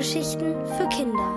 [0.00, 1.30] Hörgeschichten für Kinder.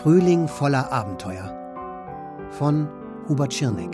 [0.00, 1.52] Frühling voller Abenteuer
[2.52, 2.88] von
[3.28, 3.92] Hubert Schirneck.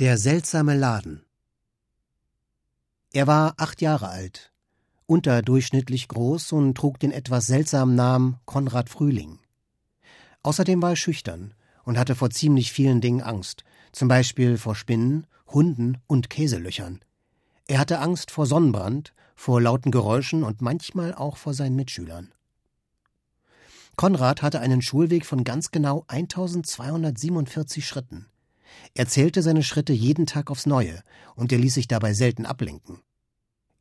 [0.00, 1.24] Der seltsame Laden.
[3.14, 4.52] Er war acht Jahre alt,
[5.10, 9.40] unterdurchschnittlich groß und trug den etwas seltsamen Namen Konrad Frühling.
[10.44, 11.52] Außerdem war er schüchtern
[11.82, 17.00] und hatte vor ziemlich vielen Dingen Angst, zum Beispiel vor Spinnen, Hunden und Käselöchern.
[17.66, 22.32] Er hatte Angst vor Sonnenbrand, vor lauten Geräuschen und manchmal auch vor seinen Mitschülern.
[23.96, 28.26] Konrad hatte einen Schulweg von ganz genau 1247 Schritten.
[28.94, 31.02] Er zählte seine Schritte jeden Tag aufs Neue,
[31.34, 33.00] und er ließ sich dabei selten ablenken.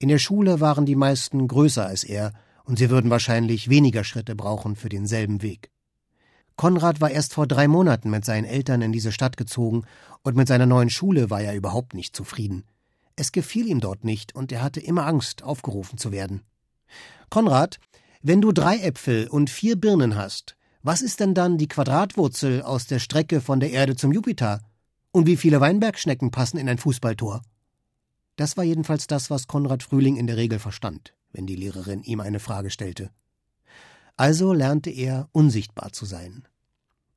[0.01, 2.31] In der Schule waren die meisten größer als er,
[2.63, 5.71] und sie würden wahrscheinlich weniger Schritte brauchen für denselben Weg.
[6.55, 9.83] Konrad war erst vor drei Monaten mit seinen Eltern in diese Stadt gezogen,
[10.23, 12.63] und mit seiner neuen Schule war er überhaupt nicht zufrieden.
[13.17, 16.43] Es gefiel ihm dort nicht, und er hatte immer Angst, aufgerufen zu werden.
[17.29, 17.79] Konrad,
[18.21, 22.87] wenn du drei Äpfel und vier Birnen hast, was ist denn dann die Quadratwurzel aus
[22.87, 24.61] der Strecke von der Erde zum Jupiter?
[25.11, 27.41] Und wie viele Weinbergschnecken passen in ein Fußballtor?
[28.39, 32.21] Das war jedenfalls das, was Konrad Frühling in der Regel verstand, wenn die Lehrerin ihm
[32.21, 33.11] eine Frage stellte.
[34.15, 36.47] Also lernte er, unsichtbar zu sein.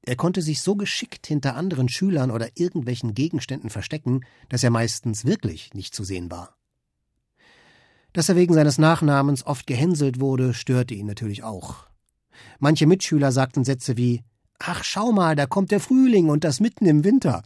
[0.02, 5.24] Er konnte sich so geschickt hinter anderen Schülern oder irgendwelchen Gegenständen verstecken, dass er meistens
[5.24, 6.56] wirklich nicht zu sehen war.
[8.12, 11.86] Dass er wegen seines Nachnamens oft gehänselt wurde, störte ihn natürlich auch.
[12.58, 14.24] Manche Mitschüler sagten Sätze wie
[14.58, 17.44] Ach, schau mal, da kommt der Frühling und das mitten im Winter.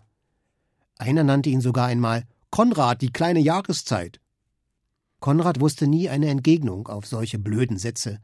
[0.97, 2.25] Einer nannte ihn sogar einmal
[2.57, 4.19] Konrad, die kleine Jahreszeit.
[5.21, 8.19] Konrad wusste nie eine Entgegnung auf solche blöden Sätze.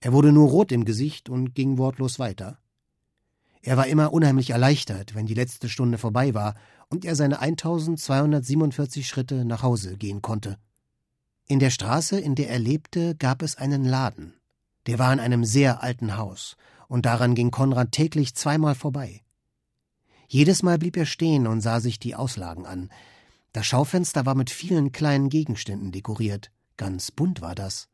[0.00, 2.56] Er wurde nur rot im Gesicht und ging wortlos weiter.
[3.60, 6.54] Er war immer unheimlich erleichtert, wenn die letzte Stunde vorbei war
[6.88, 10.56] und er seine 1247 Schritte nach Hause gehen konnte.
[11.46, 14.32] In der Straße, in der er lebte, gab es einen Laden.
[14.86, 19.20] Der war in einem sehr alten Haus, und daran ging Konrad täglich zweimal vorbei.
[20.26, 22.88] Jedes Mal blieb er stehen und sah sich die Auslagen an.
[23.58, 26.52] Das Schaufenster war mit vielen kleinen Gegenständen dekoriert.
[26.76, 27.88] Ganz bunt war das.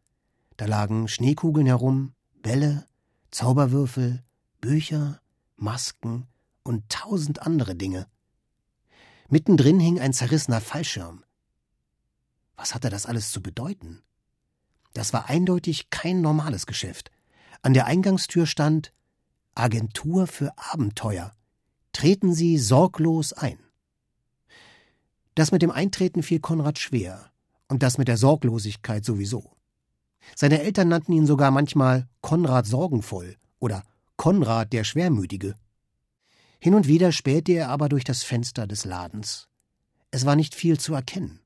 [0.58, 2.86] Da lagen Schneekugeln herum, Bälle,
[3.30, 4.22] Zauberwürfel,
[4.60, 5.22] Bücher,
[5.56, 6.26] Masken
[6.64, 8.06] und tausend andere Dinge.
[9.30, 11.24] Mittendrin hing ein zerrissener Fallschirm.
[12.56, 14.02] Was hatte das alles zu bedeuten?
[14.92, 17.10] Das war eindeutig kein normales Geschäft.
[17.62, 18.92] An der Eingangstür stand
[19.54, 21.32] Agentur für Abenteuer
[21.94, 23.63] treten Sie sorglos ein.
[25.34, 27.30] Das mit dem Eintreten fiel Konrad schwer,
[27.68, 29.56] und das mit der Sorglosigkeit sowieso.
[30.34, 33.82] Seine Eltern nannten ihn sogar manchmal Konrad sorgenvoll oder
[34.16, 35.56] Konrad der Schwermütige.
[36.60, 39.48] Hin und wieder spähte er aber durch das Fenster des Ladens.
[40.10, 41.40] Es war nicht viel zu erkennen.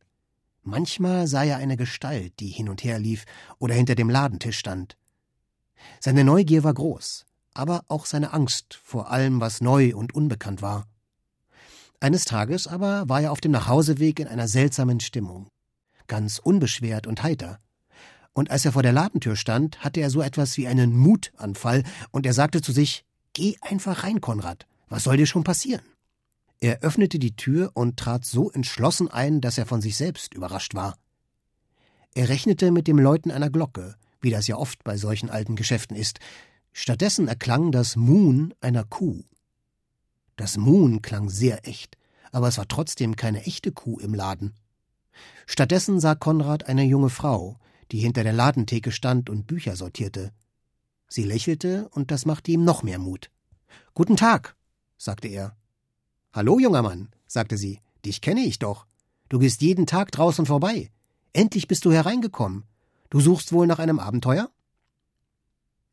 [0.63, 3.25] Manchmal sah er eine Gestalt, die hin und her lief
[3.59, 4.97] oder hinter dem Ladentisch stand.
[6.01, 7.25] Seine Neugier war groß
[7.59, 10.87] aber auch seine Angst vor allem, was neu und unbekannt war.
[12.01, 15.49] Eines Tages aber war er auf dem Nachhauseweg in einer seltsamen Stimmung,
[16.07, 17.59] ganz unbeschwert und heiter.
[18.33, 21.83] Und als er vor der Ladentür stand, hatte er so etwas wie einen Mutanfall,
[22.13, 25.83] und er sagte zu sich Geh einfach rein, Konrad, was soll dir schon passieren?
[26.61, 30.75] Er öffnete die Tür und trat so entschlossen ein, dass er von sich selbst überrascht
[30.75, 30.97] war.
[32.15, 35.97] Er rechnete mit dem Läuten einer Glocke, wie das ja oft bei solchen alten Geschäften
[35.97, 36.19] ist,
[36.73, 39.25] Stattdessen erklang das Muhn einer Kuh.
[40.39, 41.99] Das Muhn klang sehr echt,
[42.31, 44.55] aber es war trotzdem keine echte Kuh im Laden.
[45.47, 47.59] Stattdessen sah Konrad eine junge Frau,
[47.91, 50.31] die hinter der Ladentheke stand und Bücher sortierte.
[51.09, 53.33] Sie lächelte, und das machte ihm noch mehr Mut.
[53.95, 54.55] Guten Tag,
[54.97, 55.57] sagte er.
[56.33, 58.87] Hallo, junger Mann, sagte sie, dich kenne ich doch.
[59.29, 60.93] Du gehst jeden Tag draußen vorbei.
[61.33, 62.63] Endlich bist du hereingekommen.
[63.11, 64.53] Du suchst wohl nach einem Abenteuer?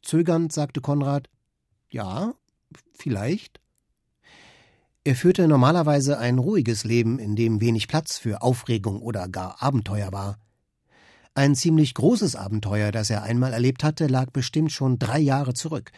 [0.03, 1.31] Zögernd sagte Konrad
[1.89, 2.35] Ja,
[2.93, 3.59] vielleicht.
[5.07, 10.11] Er führte normalerweise ein ruhiges Leben, in dem wenig Platz für Aufregung oder gar Abenteuer
[10.11, 10.39] war.
[11.35, 15.91] Ein ziemlich großes Abenteuer, das er einmal erlebt hatte, lag bestimmt schon drei Jahre zurück.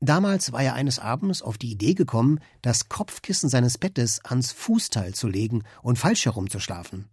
[0.00, 5.12] Damals war er eines Abends auf die Idee gekommen, das Kopfkissen seines Bettes ans Fußteil
[5.12, 7.10] zu legen und falsch herumzuschlafen.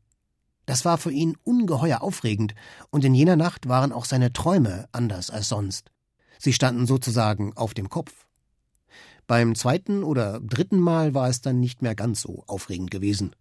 [0.65, 2.55] Das war für ihn ungeheuer aufregend,
[2.89, 5.91] und in jener Nacht waren auch seine Träume anders als sonst.
[6.39, 8.13] Sie standen sozusagen auf dem Kopf.
[9.27, 13.35] Beim zweiten oder dritten Mal war es dann nicht mehr ganz so aufregend gewesen.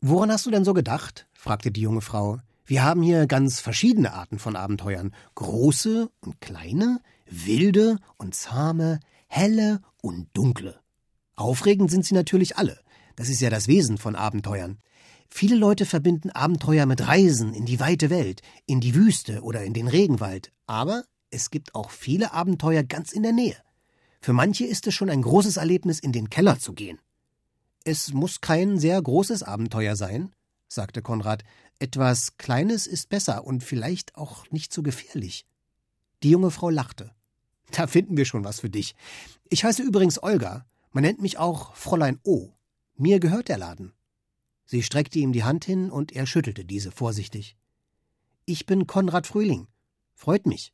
[0.00, 1.26] Woran hast du denn so gedacht?
[1.32, 2.38] fragte die junge Frau.
[2.64, 5.14] Wir haben hier ganz verschiedene Arten von Abenteuern.
[5.34, 10.78] Große und kleine, wilde und zahme, helle und dunkle.
[11.34, 12.78] Aufregend sind sie natürlich alle.
[13.16, 14.78] Das ist ja das Wesen von Abenteuern.
[15.28, 19.74] Viele Leute verbinden Abenteuer mit Reisen in die weite Welt, in die Wüste oder in
[19.74, 20.52] den Regenwald.
[20.66, 23.56] Aber es gibt auch viele Abenteuer ganz in der Nähe.
[24.20, 26.98] Für manche ist es schon ein großes Erlebnis, in den Keller zu gehen.
[27.84, 30.32] Es muss kein sehr großes Abenteuer sein,
[30.68, 31.44] sagte Konrad.
[31.78, 35.46] Etwas Kleines ist besser und vielleicht auch nicht so gefährlich.
[36.22, 37.14] Die junge Frau lachte.
[37.70, 38.94] Da finden wir schon was für dich.
[39.50, 40.64] Ich heiße übrigens Olga.
[40.90, 42.54] Man nennt mich auch Fräulein O.
[42.96, 43.92] Mir gehört der Laden.
[44.64, 47.56] Sie streckte ihm die Hand hin und er schüttelte diese vorsichtig.
[48.46, 49.68] Ich bin Konrad Frühling.
[50.14, 50.72] Freut mich.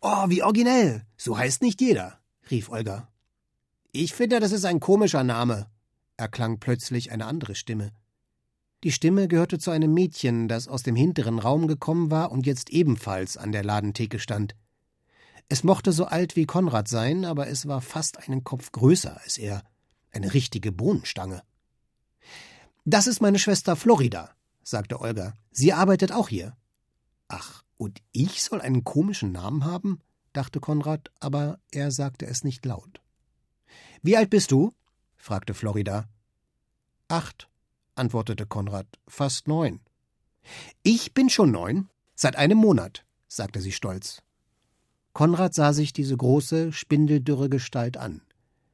[0.00, 1.04] Oh, wie originell.
[1.16, 3.08] So heißt nicht jeder, rief Olga.
[3.92, 5.66] Ich finde, das ist ein komischer Name,
[6.16, 7.92] erklang plötzlich eine andere Stimme.
[8.84, 12.70] Die Stimme gehörte zu einem Mädchen, das aus dem hinteren Raum gekommen war und jetzt
[12.70, 14.56] ebenfalls an der Ladentheke stand.
[15.48, 19.38] Es mochte so alt wie Konrad sein, aber es war fast einen Kopf größer als
[19.38, 19.62] er.
[20.10, 21.42] Eine richtige Bohnenstange.
[22.84, 24.30] Das ist meine Schwester Florida,
[24.62, 25.34] sagte Olga.
[25.52, 26.56] Sie arbeitet auch hier.
[27.28, 30.00] Ach, und ich soll einen komischen Namen haben?
[30.32, 33.00] Dachte Konrad, aber er sagte es nicht laut.
[34.02, 34.72] Wie alt bist du?
[35.16, 36.08] fragte Florida.
[37.08, 37.48] Acht,
[37.94, 39.80] antwortete Konrad, fast neun.
[40.82, 44.22] Ich bin schon neun, seit einem Monat, sagte sie stolz.
[45.12, 48.22] Konrad sah sich diese große, spindeldürre Gestalt an.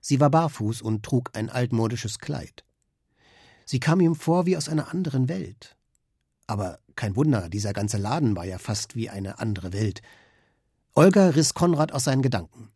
[0.01, 2.65] Sie war barfuß und trug ein altmodisches Kleid.
[3.65, 5.77] Sie kam ihm vor wie aus einer anderen Welt.
[6.47, 10.01] Aber kein Wunder, dieser ganze Laden war ja fast wie eine andere Welt.
[10.95, 12.71] Olga riss Konrad aus seinen Gedanken.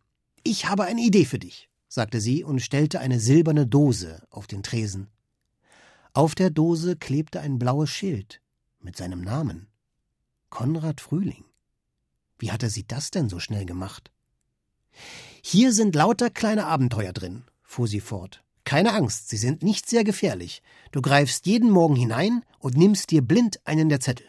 [0.45, 4.63] Ich habe eine Idee für dich, sagte sie und stellte eine silberne Dose auf den
[4.63, 5.09] Tresen.
[6.15, 8.41] Auf der Dose klebte ein blaues Schild
[8.81, 9.69] mit seinem Namen.
[10.51, 11.45] Konrad Frühling.
[12.39, 14.11] Wie hatte sie das denn so schnell gemacht?
[15.43, 18.45] Hier sind lauter kleine Abenteuer drin, fuhr sie fort.
[18.65, 20.63] Keine Angst, sie sind nicht sehr gefährlich.
[20.93, 24.27] Du greifst jeden Morgen hinein und nimmst dir blind einen der Zettel.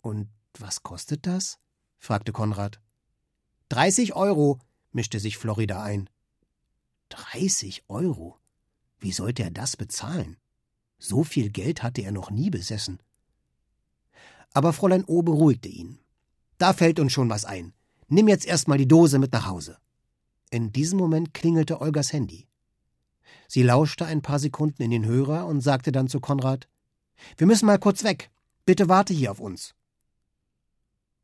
[0.00, 0.28] Und
[0.58, 1.58] was kostet das?
[1.98, 2.80] Fragte Konrad.
[3.68, 4.58] Dreißig Euro,
[4.92, 6.08] mischte sich Florida ein.
[7.08, 8.38] Dreißig Euro?
[8.98, 10.36] Wie sollte er das bezahlen?
[10.98, 13.00] So viel Geld hatte er noch nie besessen.
[14.52, 15.98] Aber Fräulein O beruhigte ihn.
[16.58, 17.74] Da fällt uns schon was ein.
[18.08, 19.78] Nimm jetzt erst mal die Dose mit nach Hause.
[20.50, 22.48] In diesem Moment klingelte Olgas Handy.
[23.48, 26.68] Sie lauschte ein paar Sekunden in den Hörer und sagte dann zu Konrad
[27.36, 28.30] Wir müssen mal kurz weg.
[28.64, 29.75] Bitte warte hier auf uns.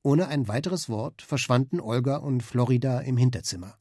[0.05, 3.79] Ohne ein weiteres Wort verschwanden Olga und Florida im Hinterzimmer.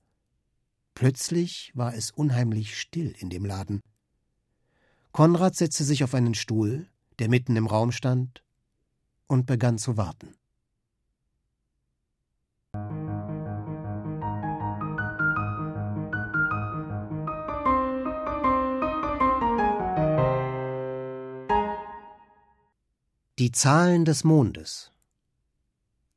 [0.94, 3.82] Plötzlich war es unheimlich still in dem Laden.
[5.12, 6.88] Konrad setzte sich auf einen Stuhl,
[7.20, 8.44] der mitten im Raum stand,
[9.28, 10.36] und begann zu warten.
[23.40, 24.91] Die Zahlen des Mondes.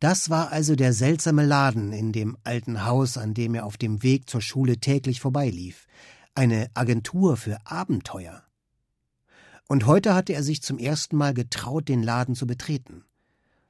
[0.05, 4.03] Das war also der seltsame Laden in dem alten Haus, an dem er auf dem
[4.03, 5.87] Weg zur Schule täglich vorbeilief.
[6.35, 8.43] Eine Agentur für Abenteuer.
[9.67, 13.07] Und heute hatte er sich zum ersten Mal getraut, den Laden zu betreten.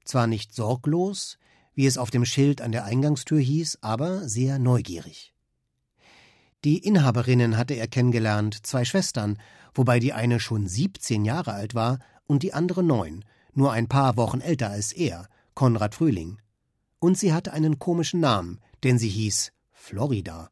[0.04, 1.38] Zwar nicht sorglos,
[1.72, 5.34] wie es auf dem Schild an der Eingangstür hieß, aber sehr neugierig.
[6.64, 9.38] Die Inhaberinnen hatte er kennengelernt, zwei Schwestern,
[9.72, 14.16] wobei die eine schon siebzehn Jahre alt war und die andere neun, nur ein paar
[14.16, 16.40] Wochen älter als er, Konrad Frühling.
[16.98, 20.50] Und sie hatte einen komischen Namen, denn sie hieß Florida.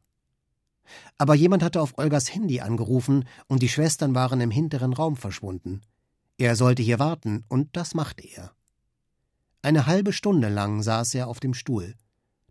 [1.17, 5.81] Aber jemand hatte auf Olgas Handy angerufen und die Schwestern waren im hinteren Raum verschwunden.
[6.37, 8.51] Er sollte hier warten, und das machte er.
[9.61, 11.95] Eine halbe Stunde lang saß er auf dem Stuhl.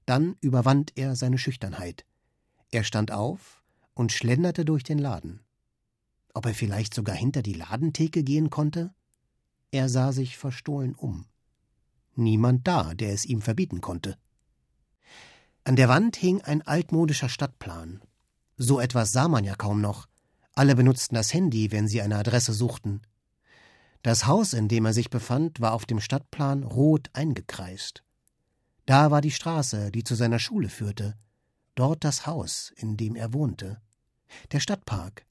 [0.07, 2.05] Dann überwand er seine Schüchternheit.
[2.71, 3.63] Er stand auf
[3.95, 5.41] und schlenderte durch den Laden.
[6.35, 8.95] Ob er vielleicht sogar hinter die Ladentheke gehen konnte?
[9.71, 11.27] Er sah sich verstohlen um.
[12.15, 14.17] Niemand da, der es ihm verbieten konnte.
[15.65, 18.03] An der Wand hing ein altmodischer Stadtplan.
[18.57, 20.09] So etwas sah man ja kaum noch.
[20.55, 23.03] Alle benutzten das Handy, wenn sie eine Adresse suchten.
[24.03, 28.03] Das Haus, in dem er sich befand, war auf dem Stadtplan rot eingekreist.
[28.85, 31.15] Da war die Straße, die zu seiner Schule führte,
[31.77, 33.81] dort das Haus, in dem er wohnte.
[34.51, 35.25] Der Stadtpark.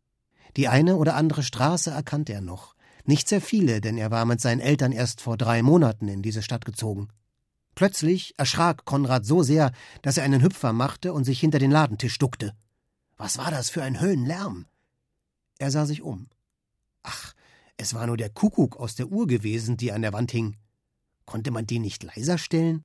[0.55, 2.75] Die eine oder andere Straße erkannte er noch,
[3.11, 6.41] nicht sehr viele, denn er war mit seinen Eltern erst vor drei Monaten in diese
[6.41, 7.09] Stadt gezogen.
[7.75, 12.17] Plötzlich erschrak Konrad so sehr, dass er einen Hüpfer machte und sich hinter den Ladentisch
[12.19, 12.55] duckte.
[13.17, 14.65] Was war das für ein Höhenlärm?
[15.59, 16.29] Er sah sich um.
[17.03, 17.33] Ach,
[17.75, 20.55] es war nur der Kuckuck aus der Uhr gewesen, die an der Wand hing.
[21.25, 22.81] Konnte man den nicht leiser stellen?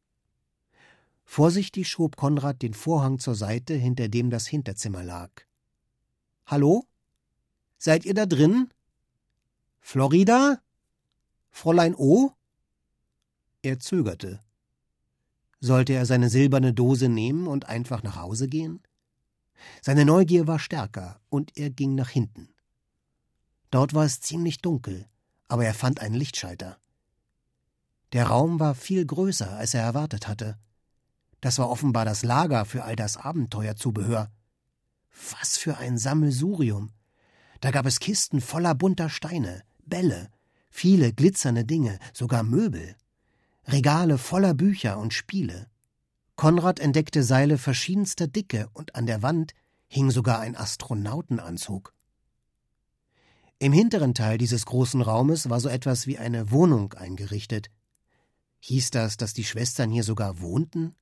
[1.24, 5.30] Vorsichtig schob Konrad den Vorhang zur Seite, hinter dem das Hinterzimmer lag.
[6.46, 6.84] Hallo?
[7.78, 8.70] Seid ihr da drin?
[9.88, 10.60] Florida?
[11.52, 12.32] Fräulein O?
[13.62, 14.42] Er zögerte.
[15.60, 18.82] Sollte er seine silberne Dose nehmen und einfach nach Hause gehen?
[19.80, 22.48] Seine Neugier war stärker, und er ging nach hinten.
[23.70, 25.06] Dort war es ziemlich dunkel,
[25.46, 26.78] aber er fand einen Lichtschalter.
[28.12, 30.58] Der Raum war viel größer, als er erwartet hatte.
[31.40, 34.32] Das war offenbar das Lager für all das Abenteuerzubehör.
[35.30, 36.90] Was für ein Sammelsurium.
[37.60, 40.30] Da gab es Kisten voller bunter Steine, Bälle,
[40.70, 42.96] viele glitzernde Dinge, sogar Möbel,
[43.68, 45.68] Regale voller Bücher und Spiele.
[46.36, 49.54] Konrad entdeckte Seile verschiedenster Dicke und an der Wand
[49.88, 51.92] hing sogar ein Astronautenanzug.
[53.58, 57.70] Im hinteren Teil dieses großen Raumes war so etwas wie eine Wohnung eingerichtet.
[58.60, 60.94] Hieß das, dass die Schwestern hier sogar wohnten?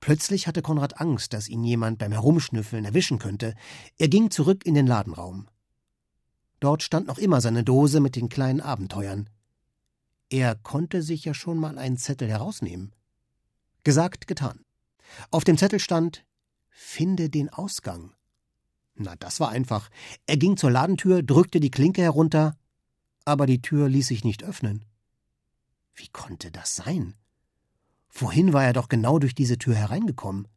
[0.00, 3.54] Plötzlich hatte Konrad Angst, dass ihn jemand beim Herumschnüffeln erwischen könnte.
[3.96, 5.48] Er ging zurück in den Ladenraum.
[6.60, 9.30] Dort stand noch immer seine Dose mit den kleinen Abenteuern.
[10.30, 12.92] Er konnte sich ja schon mal einen Zettel herausnehmen.
[13.84, 14.64] Gesagt, getan.
[15.30, 16.24] Auf dem Zettel stand
[16.68, 18.12] Finde den Ausgang.
[18.94, 19.88] Na, das war einfach.
[20.26, 22.56] Er ging zur Ladentür, drückte die Klinke herunter,
[23.24, 24.84] aber die Tür ließ sich nicht öffnen.
[25.94, 27.14] Wie konnte das sein?
[28.08, 30.48] Vorhin war er doch genau durch diese Tür hereingekommen.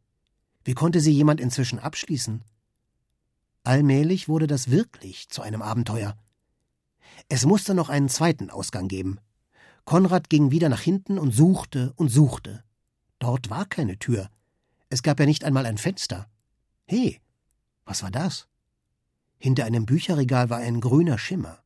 [0.64, 2.44] Wie konnte sie jemand inzwischen abschließen?
[3.64, 6.16] Allmählich wurde das wirklich zu einem Abenteuer.
[7.28, 9.18] Es musste noch einen zweiten Ausgang geben.
[9.84, 12.64] Konrad ging wieder nach hinten und suchte und suchte.
[13.18, 14.28] Dort war keine Tür.
[14.88, 16.28] Es gab ja nicht einmal ein Fenster.
[16.86, 17.20] He,
[17.84, 18.48] was war das?
[19.38, 21.58] Hinter einem Bücherregal war ein grüner Schimmer.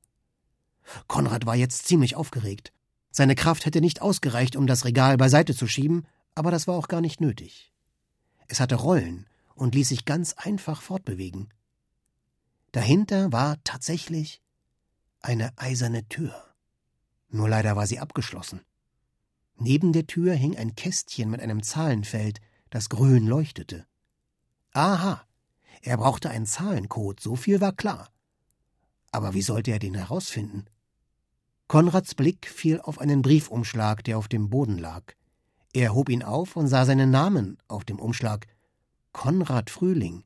[1.08, 2.72] Konrad war jetzt ziemlich aufgeregt.
[3.10, 6.88] Seine Kraft hätte nicht ausgereicht, um das Regal beiseite zu schieben, aber das war auch
[6.88, 7.72] gar nicht nötig.
[8.48, 11.48] Es hatte Rollen und ließ sich ganz einfach fortbewegen.
[12.76, 14.42] Dahinter war tatsächlich
[15.22, 16.34] eine eiserne Tür.
[17.30, 18.60] Nur leider war sie abgeschlossen.
[19.56, 23.86] Neben der Tür hing ein Kästchen mit einem Zahlenfeld, das grün leuchtete.
[24.74, 25.26] Aha,
[25.80, 28.10] er brauchte einen Zahlencode, so viel war klar.
[29.10, 30.66] Aber wie sollte er den herausfinden?
[31.68, 35.14] Konrads Blick fiel auf einen Briefumschlag, der auf dem Boden lag.
[35.72, 38.46] Er hob ihn auf und sah seinen Namen auf dem Umschlag.
[39.12, 40.25] Konrad Frühling.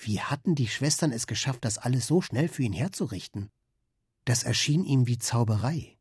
[0.00, 3.50] Wie hatten die Schwestern es geschafft, das alles so schnell für ihn herzurichten?
[4.24, 5.98] Das erschien ihm wie Zauberei.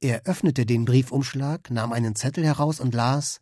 [0.00, 3.40] Er öffnete den Briefumschlag, nahm einen Zettel heraus und las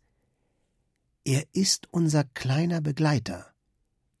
[1.23, 3.53] Er ist unser kleiner Begleiter.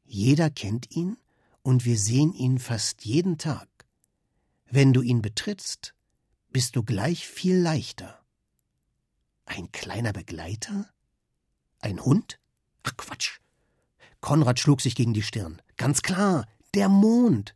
[0.05, 1.17] Jeder kennt ihn,
[1.63, 3.67] und wir sehen ihn fast jeden Tag.
[4.69, 5.95] Wenn du ihn betrittst,
[6.51, 8.23] bist du gleich viel leichter.
[9.45, 10.89] Ein kleiner Begleiter?
[11.79, 12.39] Ein Hund?
[12.83, 13.39] Ach Quatsch.
[14.27, 15.61] Konrad schlug sich gegen die Stirn.
[15.77, 17.55] Ganz klar, der Mond.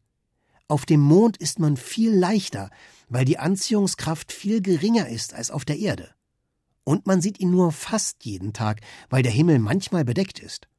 [0.69, 2.69] Auf dem Mond ist man viel leichter,
[3.09, 6.11] weil die Anziehungskraft viel geringer ist als auf der Erde.
[6.85, 10.69] Und man sieht ihn nur fast jeden Tag, weil der Himmel manchmal bedeckt ist.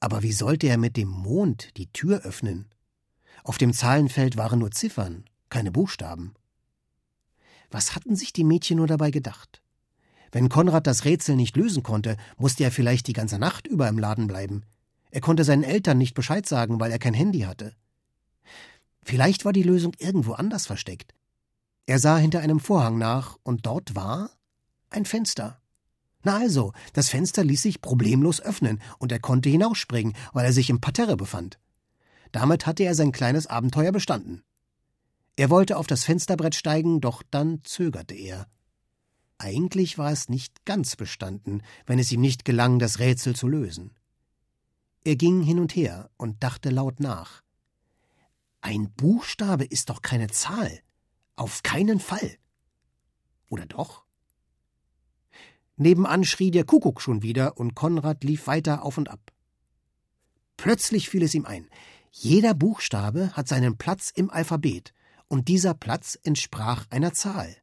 [0.00, 2.68] Aber wie sollte er mit dem Mond die Tür öffnen?
[3.44, 6.34] Auf dem Zahlenfeld waren nur Ziffern keine Buchstaben.
[7.70, 9.62] Was hatten sich die Mädchen nur dabei gedacht?
[10.32, 14.00] Wenn Konrad das Rätsel nicht lösen konnte, musste er vielleicht die ganze Nacht über im
[14.00, 14.64] Laden bleiben.
[15.12, 17.74] Er konnte seinen Eltern nicht Bescheid sagen, weil er kein Handy hatte.
[19.02, 21.14] Vielleicht war die Lösung irgendwo anders versteckt.
[21.84, 24.30] Er sah hinter einem Vorhang nach, und dort war
[24.88, 25.60] ein Fenster.
[26.22, 30.70] Na also, das Fenster ließ sich problemlos öffnen, und er konnte hinausspringen, weil er sich
[30.70, 31.58] im Parterre befand.
[32.30, 34.42] Damit hatte er sein kleines Abenteuer bestanden.
[35.36, 38.46] Er wollte auf das Fensterbrett steigen, doch dann zögerte er.
[39.36, 43.90] Eigentlich war es nicht ganz bestanden, wenn es ihm nicht gelang, das Rätsel zu lösen.
[45.04, 47.42] Er ging hin und her und dachte laut nach.
[48.60, 50.80] Ein Buchstabe ist doch keine Zahl.
[51.34, 52.36] Auf keinen Fall.
[53.48, 54.04] Oder doch?
[55.76, 59.32] Nebenan schrie der Kuckuck schon wieder und Konrad lief weiter auf und ab.
[60.56, 61.68] Plötzlich fiel es ihm ein.
[62.12, 64.94] Jeder Buchstabe hat seinen Platz im Alphabet
[65.26, 67.56] und dieser Platz entsprach einer Zahl.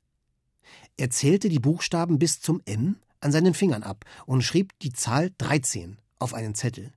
[0.97, 5.31] Er zählte die Buchstaben bis zum M an seinen Fingern ab und schrieb die Zahl
[5.37, 6.91] 13 auf einen Zettel.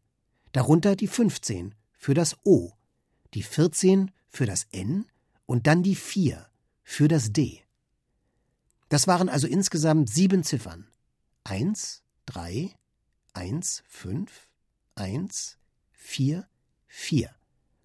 [0.52, 2.73] Darunter die 15 für das O,
[3.35, 5.06] die 14 für das N
[5.47, 6.47] und dann die 4
[6.82, 7.62] für das D.
[8.88, 10.87] Das waren also insgesamt sieben Ziffern.
[11.44, 12.75] Eins, drei,
[13.32, 14.49] eins, fünf,
[14.94, 15.59] eins,
[15.90, 16.47] vier,
[16.87, 17.30] vier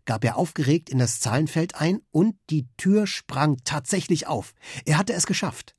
[0.08, 4.54] gab er aufgeregt in das Zahlenfeld ein und die Tür sprang tatsächlich auf.
[4.86, 5.76] Er hatte es geschafft.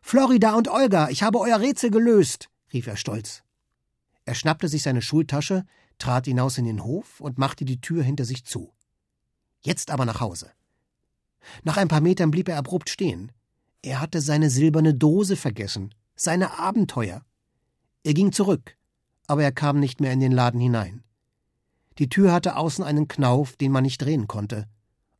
[0.00, 3.42] Florida und Olga, ich habe euer Rätsel gelöst, rief er stolz.
[4.28, 5.64] Er schnappte sich seine Schultasche,
[5.96, 8.74] trat hinaus in den Hof und machte die Tür hinter sich zu.
[9.62, 10.50] Jetzt aber nach Hause.
[11.62, 13.32] Nach ein paar Metern blieb er abrupt stehen.
[13.80, 17.22] Er hatte seine silberne Dose vergessen, seine Abenteuer.
[18.02, 18.76] Er ging zurück,
[19.28, 21.04] aber er kam nicht mehr in den Laden hinein.
[21.96, 24.68] Die Tür hatte außen einen Knauf, den man nicht drehen konnte.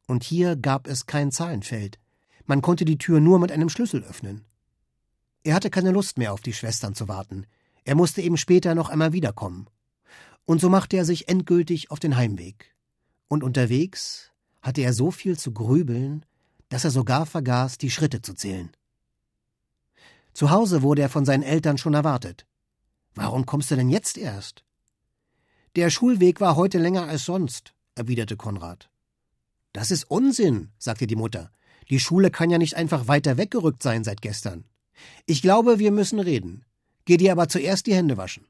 [0.07, 1.99] Und hier gab es kein Zahlenfeld.
[2.45, 4.45] Man konnte die Tür nur mit einem Schlüssel öffnen.
[5.45, 7.47] Er hatte keine Lust mehr auf die Schwestern zu warten.
[7.89, 9.67] Er musste eben später noch einmal wiederkommen.
[10.45, 12.77] Und so machte er sich endgültig auf den Heimweg.
[13.29, 14.31] Und unterwegs
[14.61, 16.27] hatte er so viel zu grübeln,
[16.69, 18.77] dass er sogar vergaß, die Schritte zu zählen.
[20.35, 22.45] Zu Hause wurde er von seinen Eltern schon erwartet.
[23.15, 24.65] Warum kommst du denn jetzt erst?
[25.75, 28.91] Der Schulweg war heute länger als sonst, erwiderte Konrad.
[29.73, 31.51] Das ist Unsinn, sagte die Mutter.
[31.89, 34.67] Die Schule kann ja nicht einfach weiter weggerückt sein seit gestern.
[35.25, 36.67] Ich glaube, wir müssen reden.
[37.09, 38.47] Geh dir aber zuerst die Hände waschen.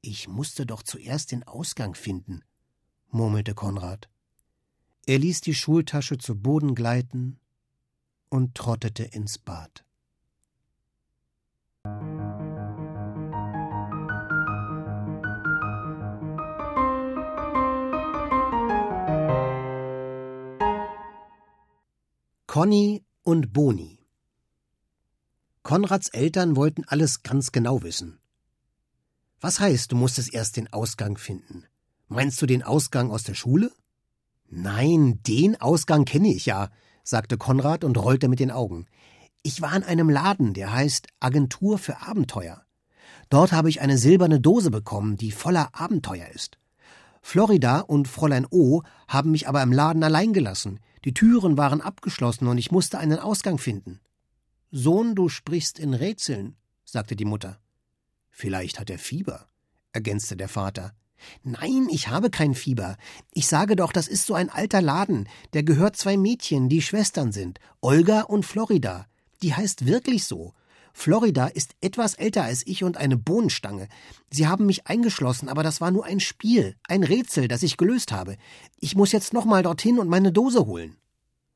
[0.00, 2.44] Ich musste doch zuerst den Ausgang finden,
[3.10, 4.08] murmelte Konrad.
[5.06, 7.40] Er ließ die Schultasche zu Boden gleiten
[8.28, 9.84] und trottete ins Bad.
[22.46, 24.01] Conny und Boni
[25.72, 28.18] Konrads Eltern wollten alles ganz genau wissen.
[29.40, 31.64] Was heißt, du musstest erst den Ausgang finden?
[32.08, 33.72] Meinst du den Ausgang aus der Schule?
[34.50, 36.68] Nein, den Ausgang kenne ich ja,
[37.04, 38.84] sagte Konrad und rollte mit den Augen.
[39.42, 42.66] Ich war in einem Laden, der heißt Agentur für Abenteuer.
[43.30, 46.58] Dort habe ich eine silberne Dose bekommen, die voller Abenteuer ist.
[47.22, 50.80] Florida und Fräulein O haben mich aber im Laden allein gelassen.
[51.06, 54.00] Die Türen waren abgeschlossen und ich musste einen Ausgang finden.
[54.74, 56.56] Sohn, du sprichst in Rätseln,
[56.86, 57.60] sagte die Mutter.
[58.30, 59.46] Vielleicht hat er Fieber,
[59.92, 60.94] ergänzte der Vater.
[61.42, 62.96] Nein, ich habe kein Fieber.
[63.34, 65.28] Ich sage doch, das ist so ein alter Laden.
[65.52, 69.06] Der gehört zwei Mädchen, die Schwestern sind, Olga und Florida.
[69.42, 70.54] Die heißt wirklich so.
[70.94, 73.88] Florida ist etwas älter als ich und eine Bohnenstange.
[74.30, 78.10] Sie haben mich eingeschlossen, aber das war nur ein Spiel, ein Rätsel, das ich gelöst
[78.10, 78.38] habe.
[78.80, 80.96] Ich muss jetzt nochmal dorthin und meine Dose holen.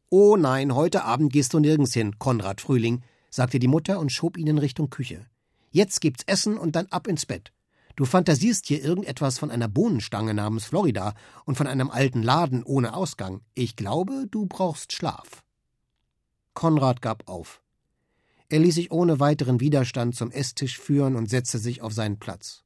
[0.08, 4.36] Oh nein, heute Abend gehst du nirgends hin, Konrad Frühling, sagte die Mutter und schob
[4.36, 5.26] ihn in Richtung Küche.
[5.70, 7.52] Jetzt gibt's Essen und dann ab ins Bett.
[7.96, 11.14] Du fantasierst hier irgendetwas von einer Bohnenstange namens Florida
[11.44, 13.40] und von einem alten Laden ohne Ausgang.
[13.54, 15.42] Ich glaube, du brauchst Schlaf.
[16.54, 17.60] Konrad gab auf.
[18.48, 22.62] Er ließ sich ohne weiteren Widerstand zum Esstisch führen und setzte sich auf seinen Platz.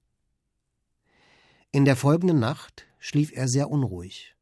[1.72, 4.36] In der folgenden Nacht schlief er sehr unruhig.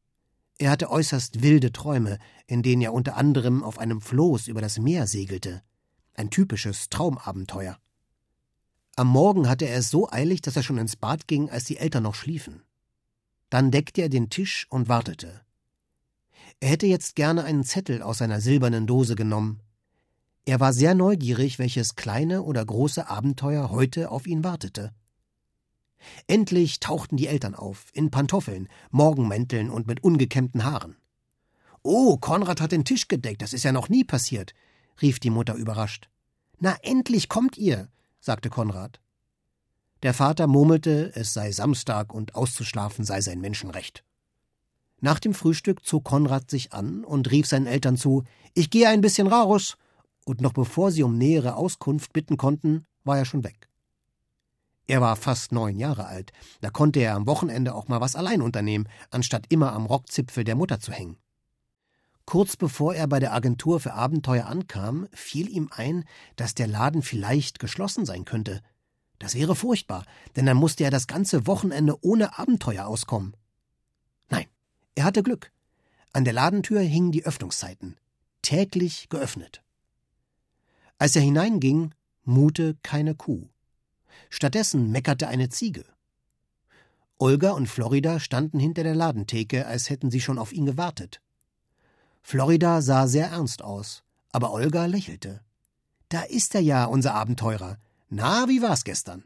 [0.59, 4.77] Er hatte äußerst wilde Träume, in denen er unter anderem auf einem Floß über das
[4.77, 5.63] Meer segelte.
[6.13, 7.79] Ein typisches Traumabenteuer.
[8.95, 11.77] Am Morgen hatte er es so eilig, dass er schon ins Bad ging, als die
[11.77, 12.61] Eltern noch schliefen.
[13.49, 15.41] Dann deckte er den Tisch und wartete.
[16.59, 19.61] Er hätte jetzt gerne einen Zettel aus seiner silbernen Dose genommen,
[20.49, 24.91] er war sehr neugierig, welches kleine oder große Abenteuer heute auf ihn wartete.
[26.27, 30.95] Endlich tauchten die Eltern auf, in Pantoffeln, Morgenmänteln und mit ungekämmten Haaren.
[31.81, 34.53] Oh, Konrad hat den Tisch gedeckt, das ist ja noch nie passiert,
[35.01, 36.09] rief die Mutter überrascht.
[36.59, 38.99] Na, endlich kommt ihr, sagte Konrad.
[40.03, 44.03] Der Vater murmelte, es sei Samstag und auszuschlafen sei sein Menschenrecht.
[45.01, 49.01] Nach dem Frühstück zog Konrad sich an und rief seinen Eltern zu: Ich gehe ein
[49.01, 49.77] bisschen raus
[50.25, 53.68] und noch bevor sie um nähere Auskunft bitten konnten, war er schon weg.
[54.89, 58.41] Er war fast neun Jahre alt, da konnte er am Wochenende auch mal was allein
[58.41, 61.17] unternehmen, anstatt immer am Rockzipfel der Mutter zu hängen.
[62.25, 66.05] Kurz bevor er bei der Agentur für Abenteuer ankam, fiel ihm ein,
[66.37, 68.61] dass der Laden vielleicht geschlossen sein könnte.
[69.19, 73.37] Das wäre furchtbar, denn dann musste er das ganze Wochenende ohne Abenteuer auskommen.
[74.29, 74.47] Nein,
[74.95, 75.51] er hatte Glück.
[76.13, 77.95] An der Ladentür hingen die Öffnungszeiten.
[78.41, 79.61] Täglich geöffnet.
[80.97, 83.49] Als er hineinging, mute keine Kuh.
[84.29, 85.85] Stattdessen meckerte eine Ziege.
[87.17, 91.19] Olga und Florida standen hinter der Ladentheke, als hätten sie schon auf ihn gewartet.
[92.21, 95.41] Florida sah sehr ernst aus, aber Olga lächelte.
[96.09, 97.77] Da ist er ja, unser Abenteurer.
[98.09, 99.23] Na, wie war's gestern?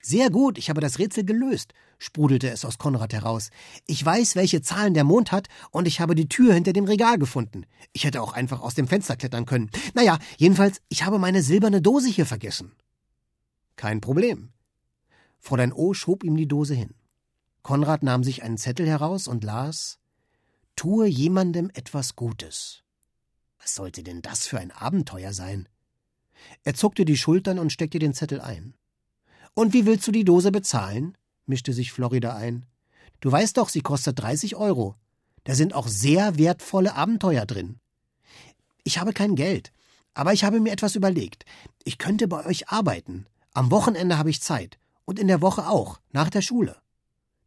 [0.00, 3.50] Sehr gut, ich habe das Rätsel gelöst, sprudelte es aus Konrad heraus.
[3.86, 7.18] Ich weiß, welche Zahlen der Mond hat, und ich habe die Tür hinter dem Regal
[7.18, 7.66] gefunden.
[7.92, 9.70] Ich hätte auch einfach aus dem Fenster klettern können.
[9.94, 12.72] Naja, jedenfalls, ich habe meine silberne Dose hier vergessen.
[13.76, 14.52] Kein Problem.
[15.38, 16.94] Fräulein O schob ihm die Dose hin.
[17.62, 19.98] Konrad nahm sich einen Zettel heraus und las
[20.76, 22.82] Tue jemandem etwas Gutes.
[23.58, 25.68] Was sollte denn das für ein Abenteuer sein?
[26.64, 28.74] Er zuckte die Schultern und steckte den Zettel ein.
[29.54, 31.16] Und wie willst du die Dose bezahlen?
[31.46, 32.66] mischte sich Florida ein.
[33.20, 34.96] Du weißt doch, sie kostet 30 Euro.
[35.44, 37.80] Da sind auch sehr wertvolle Abenteuer drin.
[38.84, 39.72] Ich habe kein Geld,
[40.12, 41.46] aber ich habe mir etwas überlegt.
[41.84, 43.26] Ich könnte bei euch arbeiten.
[43.56, 44.78] Am Wochenende habe ich Zeit.
[45.06, 46.76] Und in der Woche auch, nach der Schule.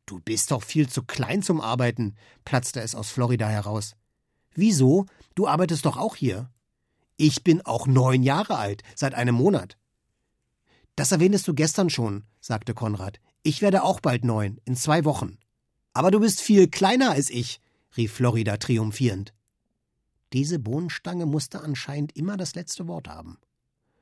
[0.08, 3.96] Du bist doch viel zu klein zum Arbeiten, platzte es aus Florida heraus.
[4.56, 5.06] Wieso?
[5.36, 6.50] Du arbeitest doch auch hier.
[7.16, 9.78] Ich bin auch neun Jahre alt, seit einem Monat.
[10.96, 13.20] Das erwähntest du gestern schon, sagte Konrad.
[13.44, 15.38] Ich werde auch bald neun, in zwei Wochen.
[15.94, 17.62] Aber du bist viel kleiner als ich,
[17.98, 19.36] rief Florida triumphierend.
[20.34, 23.38] Diese Bohnenstange musste anscheinend immer das letzte Wort haben.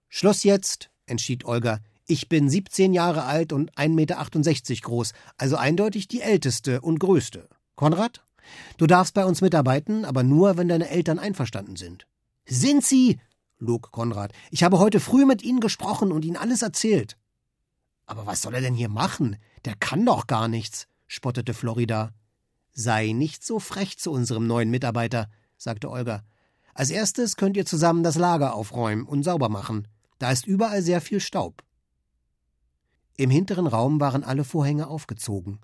[0.08, 1.82] Schluss jetzt, entschied Olga.
[2.10, 7.50] Ich bin 17 Jahre alt und 1,68 Meter groß, also eindeutig die älteste und größte.
[7.76, 8.24] Konrad?
[8.78, 12.08] Du darfst bei uns mitarbeiten, aber nur, wenn deine Eltern einverstanden sind.
[12.46, 13.20] Sind sie?
[13.60, 14.32] log Konrad.
[14.52, 17.18] Ich habe heute früh mit ihnen gesprochen und ihnen alles erzählt.
[18.06, 19.36] Aber was soll er denn hier machen?
[19.66, 22.14] Der kann doch gar nichts, spottete Florida.
[22.72, 26.24] Sei nicht so frech zu unserem neuen Mitarbeiter, sagte Olga.
[26.74, 29.90] Als erstes könnt ihr zusammen das Lager aufräumen und sauber machen.
[30.20, 31.64] Da ist überall sehr viel Staub.
[33.18, 35.60] Im hinteren Raum waren alle Vorhänge aufgezogen.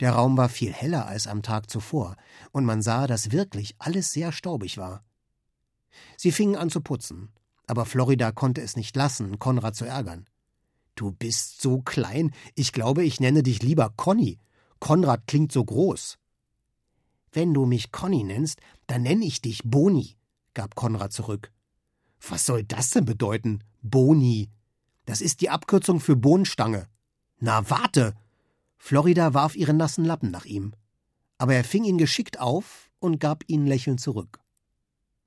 [0.00, 2.16] Der Raum war viel heller als am Tag zuvor,
[2.52, 5.04] und man sah, dass wirklich alles sehr staubig war.
[6.16, 7.32] Sie fingen an zu putzen,
[7.66, 10.26] aber Florida konnte es nicht lassen, Konrad zu ärgern.
[10.94, 14.38] Du bist so klein, ich glaube, ich nenne dich lieber Conny.
[14.78, 16.18] Konrad klingt so groß.
[17.32, 20.16] Wenn du mich Conny nennst, dann nenne ich dich Boni,
[20.54, 21.50] gab Konrad zurück.
[22.28, 23.64] Was soll das denn bedeuten?
[23.82, 24.50] Boni.
[25.04, 26.88] Das ist die Abkürzung für Bohnenstange.
[27.38, 28.14] Na, warte!
[28.76, 30.74] Florida warf ihren nassen Lappen nach ihm.
[31.38, 34.40] Aber er fing ihn geschickt auf und gab ihn lächelnd zurück.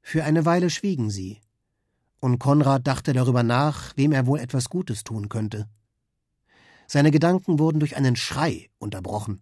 [0.02, 1.42] Für eine Weile schwiegen sie,
[2.20, 5.68] und Konrad dachte darüber nach, wem er wohl etwas Gutes tun könnte.
[6.88, 9.42] Seine Gedanken wurden durch einen Schrei unterbrochen.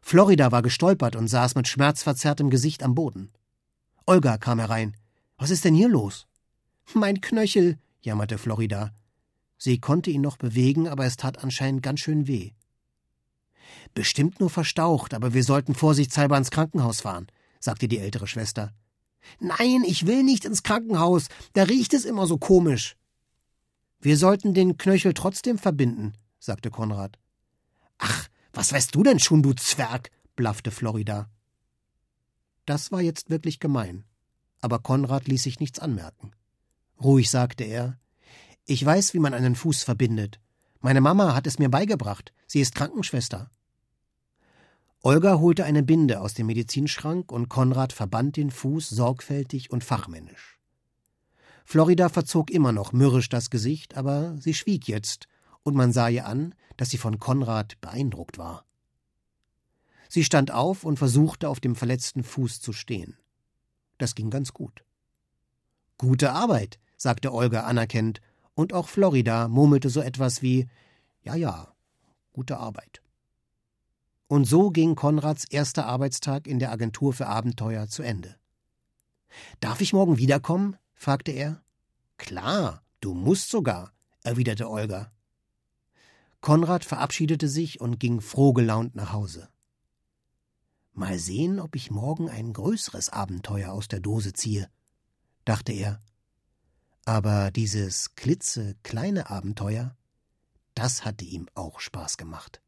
[0.00, 3.30] Florida war gestolpert und saß mit schmerzverzerrtem Gesicht am Boden.
[4.06, 4.96] Olga kam herein.
[5.36, 6.26] Was ist denn hier los?
[6.94, 8.92] Mein Knöchel, jammerte Florida.
[9.64, 12.50] Sie konnte ihn noch bewegen, aber es tat anscheinend ganz schön weh.
[13.94, 17.28] Bestimmt nur verstaucht, aber wir sollten vorsichtshalber ins Krankenhaus fahren,
[17.60, 18.74] sagte die ältere Schwester.
[19.38, 22.96] Nein, ich will nicht ins Krankenhaus, da riecht es immer so komisch.
[24.00, 27.20] Wir sollten den Knöchel trotzdem verbinden, sagte Konrad.
[27.98, 30.10] Ach, was weißt du denn schon, du Zwerg?
[30.34, 31.30] blaffte Florida.
[32.66, 34.02] Das war jetzt wirklich gemein.
[34.60, 36.32] Aber Konrad ließ sich nichts anmerken.
[37.00, 38.00] Ruhig sagte er:
[38.64, 40.40] Ich weiß, wie man einen Fuß verbindet.
[40.80, 42.32] Meine Mama hat es mir beigebracht.
[42.46, 43.50] Sie ist Krankenschwester.
[45.00, 50.60] Olga holte eine Binde aus dem Medizinschrank und Konrad verband den Fuß sorgfältig und fachmännisch.
[51.64, 55.26] Florida verzog immer noch mürrisch das Gesicht, aber sie schwieg jetzt
[55.64, 58.64] und man sah ihr an, dass sie von Konrad beeindruckt war.
[60.08, 63.16] Sie stand auf und versuchte, auf dem verletzten Fuß zu stehen.
[63.98, 64.84] Das ging ganz gut.
[65.98, 68.20] Gute Arbeit, sagte Olga anerkennend,
[68.62, 70.68] und auch Florida murmelte so etwas wie
[71.22, 71.74] Ja, ja,
[72.32, 73.02] gute Arbeit.
[74.28, 78.36] Und so ging Konrads erster Arbeitstag in der Agentur für Abenteuer zu Ende.
[79.60, 80.76] Darf ich morgen wiederkommen?
[80.94, 81.62] fragte er.
[82.16, 85.10] Klar, du musst sogar, erwiderte Olga.
[86.40, 89.48] Konrad verabschiedete sich und ging frohgelaunt nach Hause.
[90.92, 94.68] Mal sehen, ob ich morgen ein größeres Abenteuer aus der Dose ziehe,
[95.44, 96.00] dachte er.
[97.04, 99.96] Aber dieses klitzekleine Abenteuer,
[100.74, 102.62] das hatte ihm auch Spaß gemacht.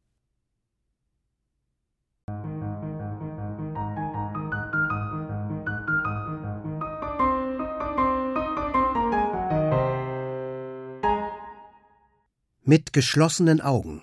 [12.66, 14.02] Mit geschlossenen Augen.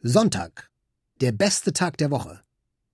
[0.00, 0.70] Sonntag.
[1.20, 2.42] Der beste Tag der Woche.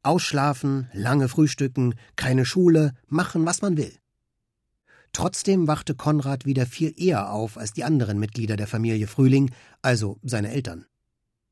[0.02, 3.99] Ausschlafen, lange frühstücken, keine Schule, machen, was man will.
[5.12, 9.50] Trotzdem wachte Konrad wieder viel eher auf als die anderen Mitglieder der Familie Frühling,
[9.82, 10.86] also seine Eltern.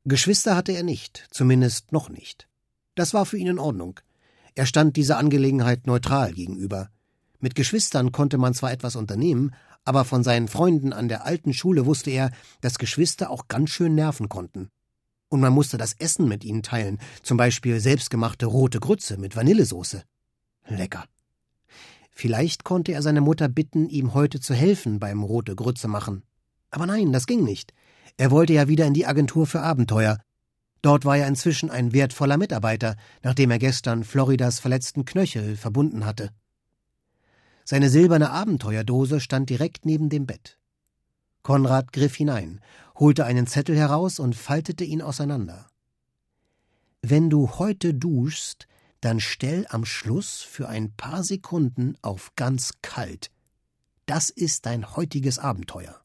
[0.05, 2.47] Geschwister hatte er nicht, zumindest noch nicht.
[2.95, 3.99] Das war für ihn in Ordnung.
[4.55, 6.89] Er stand dieser Angelegenheit neutral gegenüber.
[7.39, 9.53] Mit Geschwistern konnte man zwar etwas unternehmen,
[9.85, 13.95] aber von seinen Freunden an der alten Schule wusste er, dass Geschwister auch ganz schön
[13.95, 14.69] nerven konnten.
[15.29, 20.03] Und man musste das Essen mit ihnen teilen, zum Beispiel selbstgemachte rote Grütze mit Vanillesoße.
[20.67, 21.05] Lecker.
[22.19, 26.23] Vielleicht konnte er seine Mutter bitten, ihm heute zu helfen beim rote Grütze machen.
[26.69, 27.73] Aber nein, das ging nicht.
[28.17, 30.17] Er wollte ja wieder in die Agentur für Abenteuer.
[30.81, 36.31] Dort war er inzwischen ein wertvoller Mitarbeiter, nachdem er gestern Floridas verletzten Knöchel verbunden hatte.
[37.63, 40.59] Seine silberne Abenteuerdose stand direkt neben dem Bett.
[41.41, 42.59] Konrad griff hinein,
[42.95, 45.69] holte einen Zettel heraus und faltete ihn auseinander.
[47.01, 48.67] Wenn du heute duschst,
[49.01, 53.31] dann stell am Schluss für ein paar Sekunden auf ganz kalt.
[54.05, 56.01] Das ist dein heutiges Abenteuer.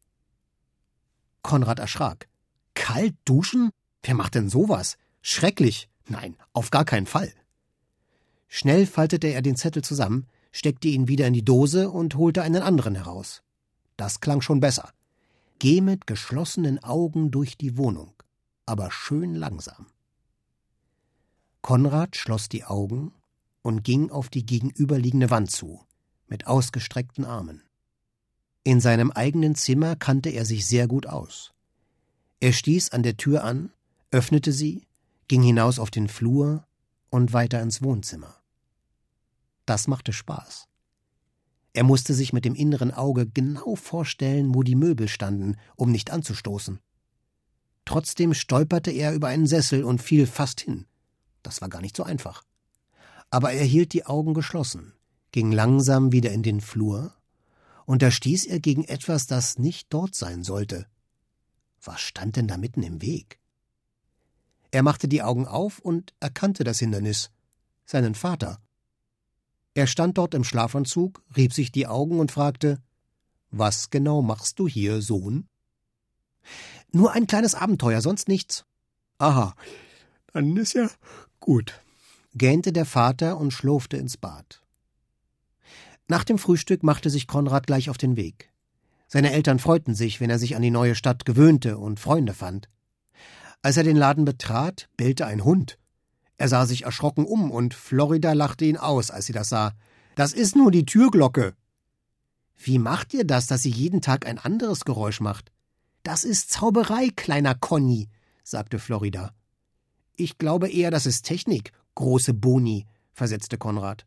[1.42, 2.28] Konrad erschrak.
[2.74, 3.70] Kalt duschen?
[4.02, 4.96] Wer macht denn sowas?
[5.22, 5.88] Schrecklich.
[6.06, 7.32] Nein, auf gar keinen Fall.
[8.48, 12.62] Schnell faltete er den Zettel zusammen, steckte ihn wieder in die Dose und holte einen
[12.62, 13.42] anderen heraus.
[13.96, 14.90] Das klang schon besser.
[15.58, 18.12] Geh mit geschlossenen Augen durch die Wohnung,
[18.66, 19.86] aber schön langsam.
[21.64, 23.14] Konrad schloss die Augen
[23.62, 25.80] und ging auf die gegenüberliegende Wand zu,
[26.26, 27.62] mit ausgestreckten Armen.
[28.64, 31.54] In seinem eigenen Zimmer kannte er sich sehr gut aus.
[32.38, 33.72] Er stieß an der Tür an,
[34.10, 34.86] öffnete sie,
[35.26, 36.66] ging hinaus auf den Flur
[37.08, 38.36] und weiter ins Wohnzimmer.
[39.64, 40.68] Das machte Spaß.
[41.72, 46.10] Er musste sich mit dem inneren Auge genau vorstellen, wo die Möbel standen, um nicht
[46.10, 46.80] anzustoßen.
[47.86, 50.84] Trotzdem stolperte er über einen Sessel und fiel fast hin.
[51.44, 52.42] Das war gar nicht so einfach.
[53.30, 54.94] Aber er hielt die Augen geschlossen,
[55.30, 57.14] ging langsam wieder in den Flur,
[57.86, 60.86] und da stieß er gegen etwas, das nicht dort sein sollte.
[61.82, 63.38] Was stand denn da mitten im Weg?
[64.70, 67.30] Er machte die Augen auf und erkannte das Hindernis
[67.84, 68.60] seinen Vater.
[69.74, 72.82] Er stand dort im Schlafanzug, rieb sich die Augen und fragte
[73.50, 75.46] Was genau machst du hier, Sohn?
[76.90, 78.64] Nur ein kleines Abenteuer, sonst nichts.
[79.18, 79.54] Aha,
[80.32, 80.90] dann ist ja
[81.44, 81.78] Gut,
[82.34, 84.62] gähnte der Vater und schlurfte ins Bad.
[86.08, 88.50] Nach dem Frühstück machte sich Konrad gleich auf den Weg.
[89.08, 92.70] Seine Eltern freuten sich, wenn er sich an die neue Stadt gewöhnte und Freunde fand.
[93.60, 95.78] Als er den Laden betrat, bellte ein Hund.
[96.38, 99.74] Er sah sich erschrocken um und Florida lachte ihn aus, als sie das sah.
[100.14, 101.52] Das ist nur die Türglocke.
[102.56, 105.52] Wie macht ihr das, dass sie jeden Tag ein anderes Geräusch macht?
[106.04, 108.08] Das ist Zauberei, kleiner Conny,
[108.44, 109.34] sagte Florida.
[110.16, 114.06] Ich glaube eher, das ist Technik, große Boni, versetzte Konrad.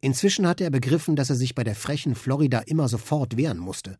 [0.00, 3.98] Inzwischen hatte er begriffen, dass er sich bei der frechen Florida immer sofort wehren musste.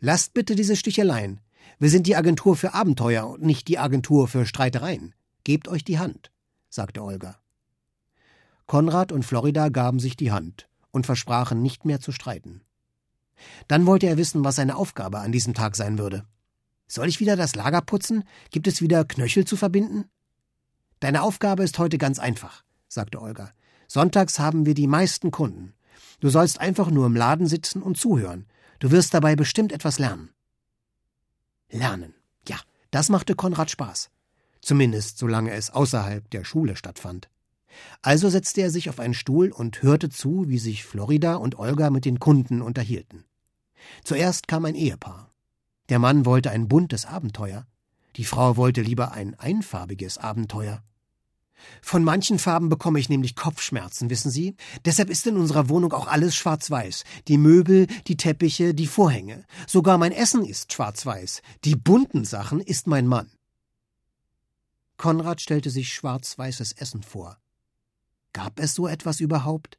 [0.00, 1.40] Lasst bitte diese Sticheleien.
[1.78, 5.14] Wir sind die Agentur für Abenteuer und nicht die Agentur für Streitereien.
[5.44, 6.30] Gebt euch die Hand,
[6.68, 7.38] sagte Olga.
[8.66, 12.62] Konrad und Florida gaben sich die Hand und versprachen nicht mehr zu streiten.
[13.66, 16.24] Dann wollte er wissen, was seine Aufgabe an diesem Tag sein würde.
[16.88, 18.24] Soll ich wieder das Lager putzen?
[18.50, 20.06] Gibt es wieder Knöchel zu verbinden?
[21.00, 23.52] Deine Aufgabe ist heute ganz einfach, sagte Olga.
[23.86, 25.74] Sonntags haben wir die meisten Kunden.
[26.20, 28.46] Du sollst einfach nur im Laden sitzen und zuhören.
[28.80, 30.30] Du wirst dabei bestimmt etwas lernen.
[31.70, 32.14] Lernen.
[32.48, 32.58] Ja,
[32.90, 34.10] das machte Konrad Spaß.
[34.60, 37.28] Zumindest solange es außerhalb der Schule stattfand.
[38.02, 41.90] Also setzte er sich auf einen Stuhl und hörte zu, wie sich Florida und Olga
[41.90, 43.24] mit den Kunden unterhielten.
[44.04, 45.27] Zuerst kam ein Ehepaar.
[45.88, 47.66] Der Mann wollte ein buntes Abenteuer,
[48.16, 50.82] die Frau wollte lieber ein einfarbiges Abenteuer.
[51.82, 54.56] Von manchen Farben bekomme ich nämlich Kopfschmerzen, wissen Sie?
[54.84, 57.04] Deshalb ist in unserer Wohnung auch alles schwarz-weiß.
[57.26, 59.44] Die Möbel, die Teppiche, die Vorhänge.
[59.66, 61.42] Sogar mein Essen ist schwarz-weiß.
[61.64, 63.30] Die bunten Sachen ist mein Mann.
[64.96, 67.38] Konrad stellte sich schwarz-weißes Essen vor.
[68.32, 69.78] Gab es so etwas überhaupt?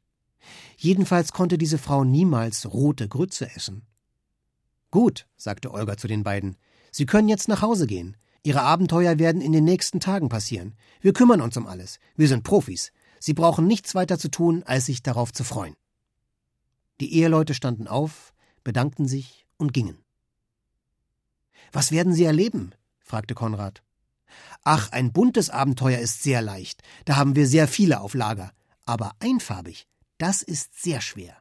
[0.76, 3.86] Jedenfalls konnte diese Frau niemals rote Grütze essen.
[4.90, 6.56] Gut, sagte Olga zu den beiden.
[6.90, 8.16] Sie können jetzt nach Hause gehen.
[8.42, 10.74] Ihre Abenteuer werden in den nächsten Tagen passieren.
[11.00, 11.98] Wir kümmern uns um alles.
[12.16, 12.92] Wir sind Profis.
[13.18, 15.76] Sie brauchen nichts weiter zu tun, als sich darauf zu freuen.
[17.00, 18.32] Die Eheleute standen auf,
[18.64, 19.98] bedankten sich und gingen.
[21.72, 22.72] Was werden Sie erleben?
[22.98, 23.82] fragte Konrad.
[24.62, 26.82] Ach, ein buntes Abenteuer ist sehr leicht.
[27.04, 28.52] Da haben wir sehr viele auf Lager.
[28.84, 29.86] Aber einfarbig,
[30.18, 31.36] das ist sehr schwer.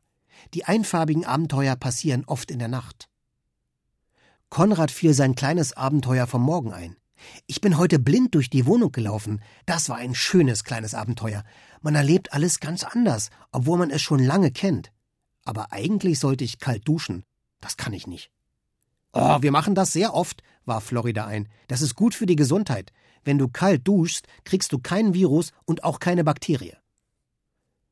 [0.53, 3.09] Die einfarbigen Abenteuer passieren oft in der Nacht.
[4.49, 6.95] Konrad fiel sein kleines Abenteuer vom Morgen ein.
[7.45, 9.41] Ich bin heute blind durch die Wohnung gelaufen.
[9.65, 11.43] Das war ein schönes kleines Abenteuer.
[11.81, 14.91] Man erlebt alles ganz anders, obwohl man es schon lange kennt.
[15.45, 17.23] Aber eigentlich sollte ich kalt duschen.
[17.61, 18.31] Das kann ich nicht.
[19.13, 21.47] Oh, wir machen das sehr oft, warf Florida ein.
[21.67, 22.91] Das ist gut für die Gesundheit.
[23.23, 26.75] Wenn du kalt duschst, kriegst du keinen Virus und auch keine Bakterie.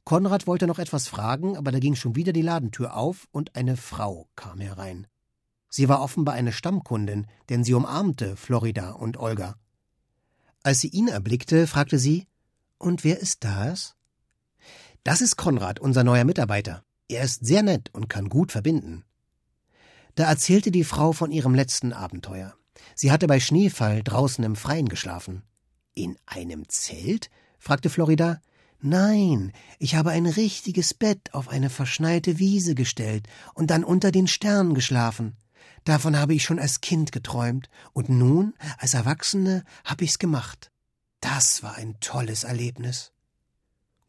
[0.06, 3.78] Konrad wollte noch etwas fragen, aber da ging schon wieder die Ladentür auf und eine
[3.78, 5.06] Frau kam herein.
[5.78, 9.60] Sie war offenbar eine Stammkundin, denn sie umarmte Florida und Olga.
[10.64, 12.26] Als sie ihn erblickte, fragte sie
[12.80, 13.94] Und wer ist das?
[15.04, 16.84] Das ist Konrad, unser neuer Mitarbeiter.
[17.08, 19.04] Er ist sehr nett und kann gut verbinden.
[20.16, 22.56] Da erzählte die Frau von ihrem letzten Abenteuer.
[22.96, 25.44] Sie hatte bei Schneefall draußen im Freien geschlafen.
[25.94, 27.30] In einem Zelt?
[27.60, 28.42] fragte Florida.
[28.80, 34.26] Nein, ich habe ein richtiges Bett auf eine verschneite Wiese gestellt und dann unter den
[34.26, 35.38] Sternen geschlafen.
[35.88, 40.70] Davon habe ich schon als Kind geträumt, und nun, als Erwachsene, habe ich's gemacht.
[41.22, 43.14] Das war ein tolles Erlebnis.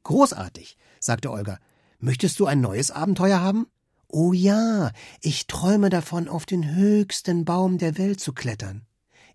[0.03, 1.61] Großartig, sagte Olga.
[2.01, 3.69] Möchtest du ein neues Abenteuer haben?
[4.09, 8.85] Oh ja, ich träume davon, auf den höchsten Baum der Welt zu klettern.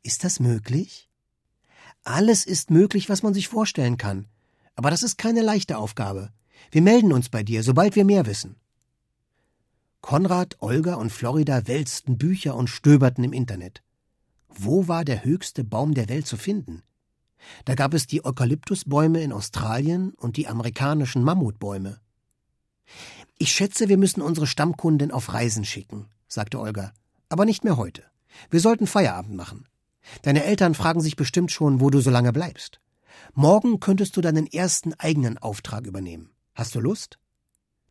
[0.02, 1.10] Ist das möglich?
[2.04, 4.28] Alles ist möglich, was man sich vorstellen kann.
[4.76, 6.34] Aber das ist keine leichte Aufgabe.
[6.72, 8.58] Wir melden uns bei dir, sobald wir mehr wissen.
[10.04, 13.84] Konrad, Olga und Florida wälzten Bücher und stöberten im Internet.
[14.50, 16.84] Wo war der höchste Baum der Welt zu finden?
[17.64, 22.02] Da gab es die Eukalyptusbäume in Australien und die amerikanischen Mammutbäume.
[23.38, 26.92] Ich schätze, wir müssen unsere Stammkundin auf Reisen schicken, sagte Olga.
[27.30, 28.04] Aber nicht mehr heute.
[28.50, 29.70] Wir sollten Feierabend machen.
[30.24, 32.82] Deine Eltern fragen sich bestimmt schon, wo du so lange bleibst.
[33.36, 36.32] Morgen könntest du deinen ersten eigenen Auftrag übernehmen.
[36.56, 37.20] Hast du Lust?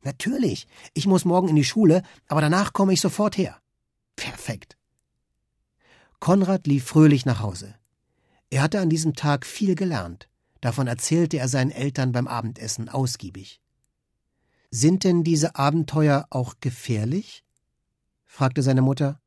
[0.03, 0.67] Natürlich.
[0.95, 3.61] Ich muss morgen in die Schule, aber danach komme ich sofort her.
[4.17, 4.77] Perfekt.
[6.21, 7.75] Konrad lief fröhlich nach Hause.
[8.51, 10.29] Er hatte an diesem Tag viel gelernt.
[10.61, 13.61] Davon erzählte er seinen Eltern beim Abendessen ausgiebig.
[14.71, 17.45] Sind denn diese Abenteuer auch gefährlich?
[18.25, 19.21] fragte seine Mutter.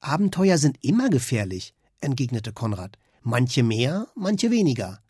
[0.00, 2.98] Abenteuer sind immer gefährlich, entgegnete Konrad.
[3.22, 5.02] Manche mehr, manche weniger.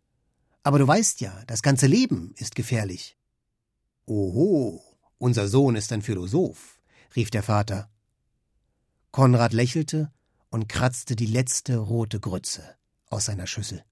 [0.63, 3.17] Aber du weißt ja, das ganze Leben ist gefährlich.
[4.07, 4.83] Oho,
[5.17, 6.79] unser Sohn ist ein Philosoph,
[7.17, 7.89] rief der Vater.
[9.13, 10.13] Konrad lächelte
[10.51, 12.77] und kratzte die letzte rote Grütze
[13.09, 13.83] aus seiner Schüssel.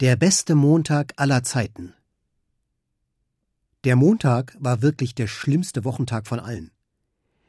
[0.00, 1.94] Der beste Montag aller Zeiten.
[3.84, 6.72] Der Montag war wirklich der schlimmste Wochentag von allen.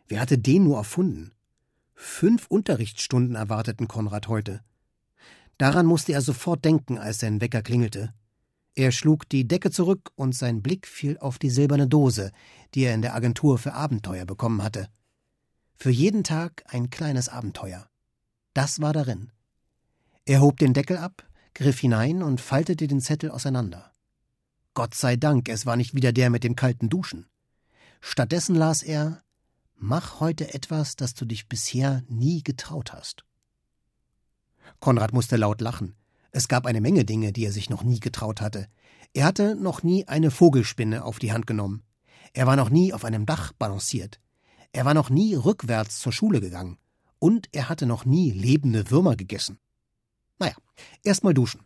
[0.09, 1.31] Wer hatte den nur erfunden?
[1.93, 4.61] Fünf Unterrichtsstunden erwarteten Konrad heute.
[5.59, 8.13] Daran musste er sofort denken, als sein Wecker klingelte.
[8.73, 12.31] Er schlug die Decke zurück und sein Blick fiel auf die silberne Dose,
[12.73, 14.87] die er in der Agentur für Abenteuer bekommen hatte.
[15.75, 17.87] Für jeden Tag ein kleines Abenteuer.
[18.53, 19.31] Das war darin.
[20.25, 23.91] Er hob den Deckel ab, griff hinein und faltete den Zettel auseinander.
[24.73, 27.27] Gott sei Dank, es war nicht wieder der mit dem kalten Duschen.
[28.01, 29.23] Stattdessen las er
[29.81, 33.23] Mach heute etwas, das du dich bisher nie getraut hast.
[34.81, 35.95] Konrad musste laut lachen.
[36.31, 38.67] Es gab eine Menge Dinge, die er sich noch nie getraut hatte.
[39.13, 41.83] Er hatte noch nie eine Vogelspinne auf die Hand genommen.
[42.33, 44.19] Er war noch nie auf einem Dach balanciert.
[44.73, 46.77] Er war noch nie rückwärts zur Schule gegangen.
[47.17, 49.59] Und er hatte noch nie lebende Würmer gegessen.
[50.39, 50.55] Naja,
[51.03, 51.61] erst mal duschen.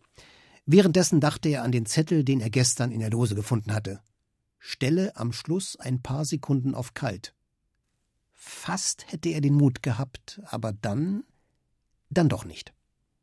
[0.68, 4.02] Währenddessen dachte er an den Zettel, den er gestern in der Dose gefunden hatte.
[4.60, 7.34] Stelle am Schluss ein paar Sekunden auf kalt.
[8.46, 11.24] Fast hätte er den Mut gehabt, aber dann.
[12.10, 12.74] dann doch nicht.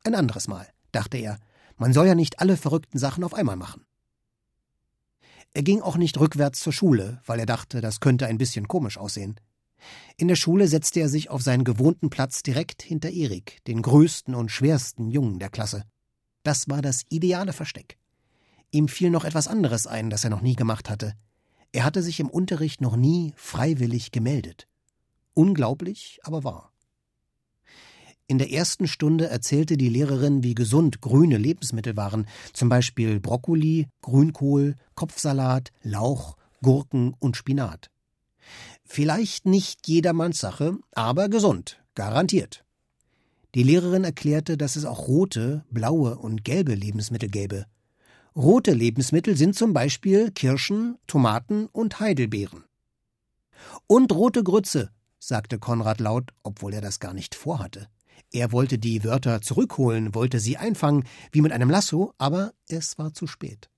[0.03, 1.39] Ein anderes Mal, dachte er.
[1.77, 3.85] Man soll ja nicht alle verrückten Sachen auf einmal machen.
[5.53, 8.97] Er ging auch nicht rückwärts zur Schule, weil er dachte, das könnte ein bisschen komisch
[8.97, 9.39] aussehen.
[10.17, 14.35] In der Schule setzte er sich auf seinen gewohnten Platz direkt hinter Erik, den größten
[14.35, 15.85] und schwersten Jungen der Klasse.
[16.45, 17.99] Das war das ideale Versteck.
[18.71, 21.13] Ihm fiel noch etwas anderes ein, das er noch nie gemacht hatte.
[21.73, 24.67] Er hatte sich im Unterricht noch nie freiwillig gemeldet.
[25.41, 26.71] Unglaublich, aber wahr.
[28.27, 33.89] In der ersten Stunde erzählte die Lehrerin, wie gesund grüne Lebensmittel waren, zum Beispiel Brokkoli,
[34.03, 37.91] Grünkohl, Kopfsalat, Lauch, Gurken und Spinat.
[38.85, 42.63] Vielleicht nicht jedermanns Sache, aber gesund, garantiert.
[43.55, 47.65] Die Lehrerin erklärte, dass es auch rote, blaue und gelbe Lebensmittel gäbe.
[48.37, 52.65] Rote Lebensmittel sind zum Beispiel Kirschen, Tomaten und Heidelbeeren.
[53.87, 57.89] Und rote Grütze, sagte Konrad laut, obwohl er das gar nicht vorhatte.
[58.33, 63.13] Er wollte die Wörter zurückholen, wollte sie einfangen, wie mit einem Lasso, aber es war
[63.15, 63.71] zu spät.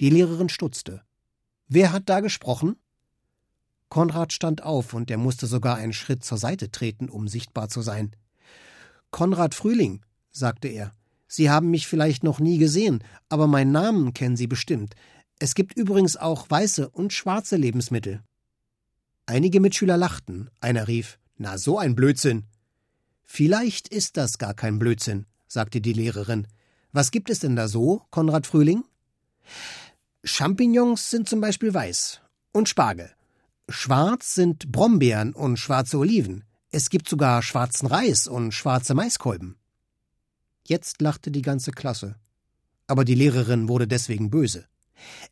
[0.00, 1.02] Die Lehrerin stutzte.
[1.66, 2.76] Wer hat da gesprochen?
[3.88, 7.82] Konrad stand auf und er musste sogar einen Schritt zur Seite treten, um sichtbar zu
[7.82, 8.14] sein.
[9.10, 10.92] Konrad Frühling, sagte er.
[11.26, 14.94] Sie haben mich vielleicht noch nie gesehen, aber meinen Namen kennen Sie bestimmt.
[15.38, 18.22] Es gibt übrigens auch weiße und schwarze Lebensmittel.
[19.30, 20.50] Einige Mitschüler lachten.
[20.60, 22.46] Einer rief: Na, so ein Blödsinn.
[23.22, 26.48] Vielleicht ist das gar kein Blödsinn, sagte die Lehrerin.
[26.90, 28.82] Was gibt es denn da so, Konrad Frühling?
[30.24, 32.20] Champignons sind zum Beispiel weiß
[32.50, 33.12] und Spargel.
[33.68, 36.42] Schwarz sind Brombeeren und schwarze Oliven.
[36.72, 39.54] Es gibt sogar schwarzen Reis und schwarze Maiskolben.
[40.66, 42.16] Jetzt lachte die ganze Klasse.
[42.88, 44.66] Aber die Lehrerin wurde deswegen böse.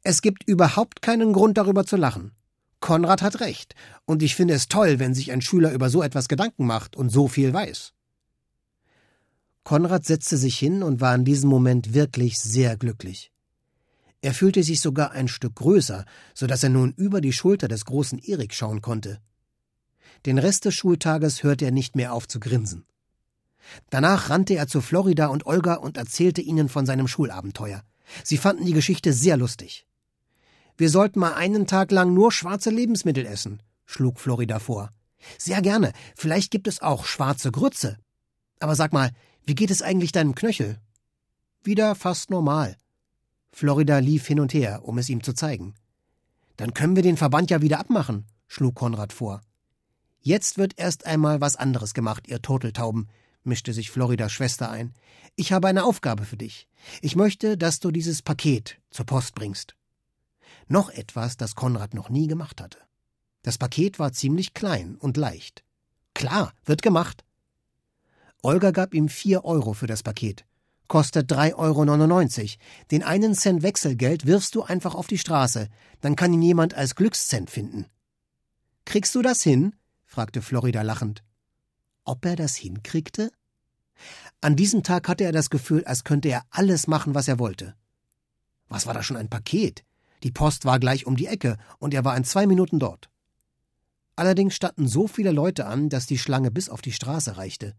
[0.05, 2.38] Es gibt überhaupt keinen Grund darüber zu lachen.
[2.81, 3.75] Konrad hat recht,
[4.05, 7.11] und ich finde es toll, wenn sich ein Schüler über so etwas Gedanken macht und
[7.11, 7.93] so viel weiß.
[9.65, 13.33] Konrad setzte sich hin und war in diesem Moment wirklich sehr glücklich.
[14.21, 16.05] Er fühlte sich sogar ein Stück größer,
[16.35, 19.21] so dass er nun über die Schulter des großen Erik schauen konnte.
[20.27, 22.85] Den Rest des Schultages hörte er nicht mehr auf zu grinsen.
[23.91, 27.83] Danach rannte er zu Florida und Olga und erzählte ihnen von seinem Schulabenteuer.
[28.25, 29.87] Sie fanden die Geschichte sehr lustig.
[30.79, 34.93] Wir sollten mal einen Tag lang nur schwarze Lebensmittel essen, schlug Florida vor.
[35.37, 35.93] Sehr gerne.
[36.15, 37.99] Vielleicht gibt es auch schwarze Grütze.
[38.61, 39.11] Aber sag mal,
[39.45, 40.79] wie geht es eigentlich deinem Knöchel?
[41.65, 42.77] Wieder fast normal.
[43.51, 45.75] Florida lief hin und her, um es ihm zu zeigen.
[46.57, 49.41] Dann können wir den Verband ja wieder abmachen, schlug Konrad vor.
[50.21, 53.09] Jetzt wird erst einmal was anderes gemacht, ihr Turteltauben,
[53.43, 54.95] mischte sich Floridas Schwester ein.
[55.35, 56.69] Ich habe eine Aufgabe für dich.
[57.01, 59.75] Ich möchte, dass du dieses Paket zur Post bringst.
[60.69, 62.79] Noch etwas, das Konrad noch nie gemacht hatte.
[63.43, 65.65] Das Paket war ziemlich klein und leicht.
[66.15, 67.25] Klar, wird gemacht.
[68.43, 70.45] Olga gab ihm vier Euro für das Paket.
[70.87, 71.85] Kostet drei Euro.
[71.85, 72.59] neunundneunzig.
[72.91, 75.69] Den einen Cent Wechselgeld wirfst du einfach auf die Straße,
[76.01, 77.87] dann kann ihn jemand als Glückscent finden.
[78.85, 79.75] Kriegst du das hin?
[80.05, 81.23] fragte Florida lachend.
[82.05, 83.31] Ob er das hinkriegte?
[84.41, 87.75] An diesem Tag hatte er das Gefühl, als könnte er alles machen, was er wollte.
[88.69, 89.85] Was war da schon ein Paket?
[90.23, 93.09] Die Post war gleich um die Ecke, und er war in zwei Minuten dort.
[94.17, 97.77] Allerdings standen so viele Leute an, dass die Schlange bis auf die Straße reichte.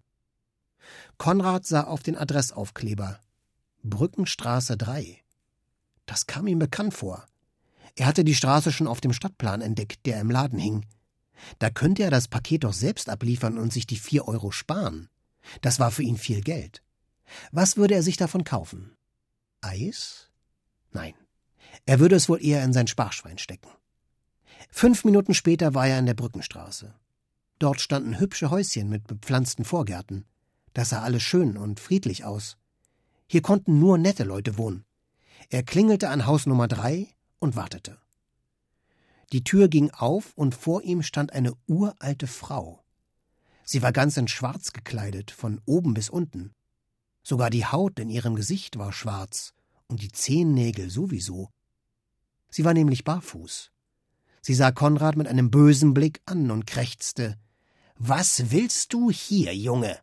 [1.18, 3.20] Konrad sah auf den Adressaufkleber
[3.84, 5.22] Brückenstraße 3.
[6.06, 7.26] Das kam ihm bekannt vor.
[7.96, 10.86] Er hatte die Straße schon auf dem Stadtplan entdeckt, der im Laden hing.
[11.60, 15.10] Da könnte er das Paket doch selbst abliefern und sich die vier Euro sparen.
[15.62, 16.84] Das war für ihn viel Geld.
[17.52, 18.96] Was würde er sich davon kaufen?
[19.62, 20.30] Eis?
[20.92, 21.14] Nein.
[21.86, 23.70] Er würde es wohl eher in sein Sparschwein stecken.
[24.70, 26.94] Fünf Minuten später war er in der Brückenstraße.
[27.58, 30.26] Dort standen hübsche Häuschen mit bepflanzten Vorgärten.
[30.74, 32.58] Das sah alles schön und friedlich aus.
[33.28, 34.86] Hier konnten nur nette Leute wohnen.
[35.50, 37.08] Er klingelte an Haus Nummer drei
[37.40, 37.98] und wartete.
[39.32, 42.84] Die Tür ging auf und vor ihm stand eine uralte Frau.
[43.64, 46.54] Sie war ganz in Schwarz gekleidet, von oben bis unten.
[47.22, 49.54] Sogar die Haut in ihrem Gesicht war schwarz
[49.88, 51.50] und die Zehennägel sowieso.
[52.50, 53.72] Sie war nämlich barfuß.
[54.42, 57.38] Sie sah Konrad mit einem bösen Blick an und krächzte
[57.98, 59.98] Was willst du hier, Junge?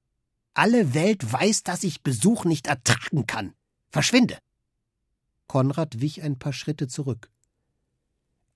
[0.54, 3.54] Alle Welt weiß, dass ich Besuch nicht ertragen kann.
[3.90, 4.38] Verschwinde.
[5.46, 7.30] Konrad wich ein paar Schritte zurück.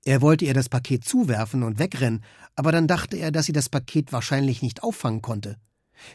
[0.04, 2.24] Er wollte ihr das Paket zuwerfen und wegrennen,
[2.54, 5.56] aber dann dachte er, dass sie das Paket wahrscheinlich nicht auffangen konnte.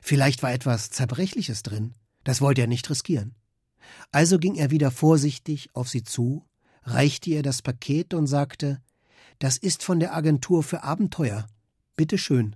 [0.01, 1.93] Vielleicht war etwas Zerbrechliches drin.
[2.23, 3.35] Das wollte er nicht riskieren.
[4.11, 6.43] Also ging er wieder vorsichtig auf sie zu,
[6.85, 8.81] reichte ihr das Paket und sagte
[9.39, 11.47] Das ist von der Agentur für Abenteuer.
[11.95, 12.55] Bitte schön.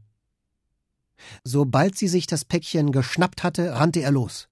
[1.43, 4.47] Sobald sie sich das Päckchen geschnappt hatte, rannte er los.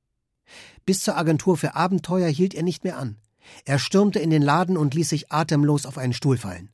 [0.86, 3.18] Bis zur Agentur für Abenteuer hielt er nicht mehr an.
[3.66, 6.70] Er stürmte in den Laden und ließ sich atemlos auf einen Stuhl fallen.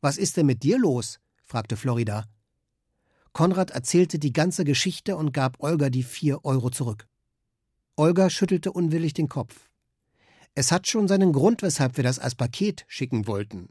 [0.00, 1.20] Was ist denn mit dir los?
[1.42, 2.24] fragte Florida.
[3.32, 7.06] Konrad erzählte die ganze Geschichte und gab Olga die vier Euro zurück.
[7.96, 9.68] Olga schüttelte unwillig den Kopf.
[10.54, 13.68] Es hat schon seinen Grund, weshalb wir das als Paket schicken wollten.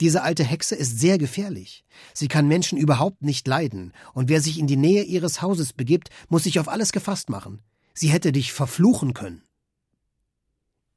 [0.00, 1.84] Diese alte Hexe ist sehr gefährlich.
[2.14, 6.08] Sie kann Menschen überhaupt nicht leiden, und wer sich in die Nähe ihres Hauses begibt,
[6.28, 7.62] muss sich auf alles gefasst machen.
[7.92, 9.42] Sie hätte dich verfluchen können.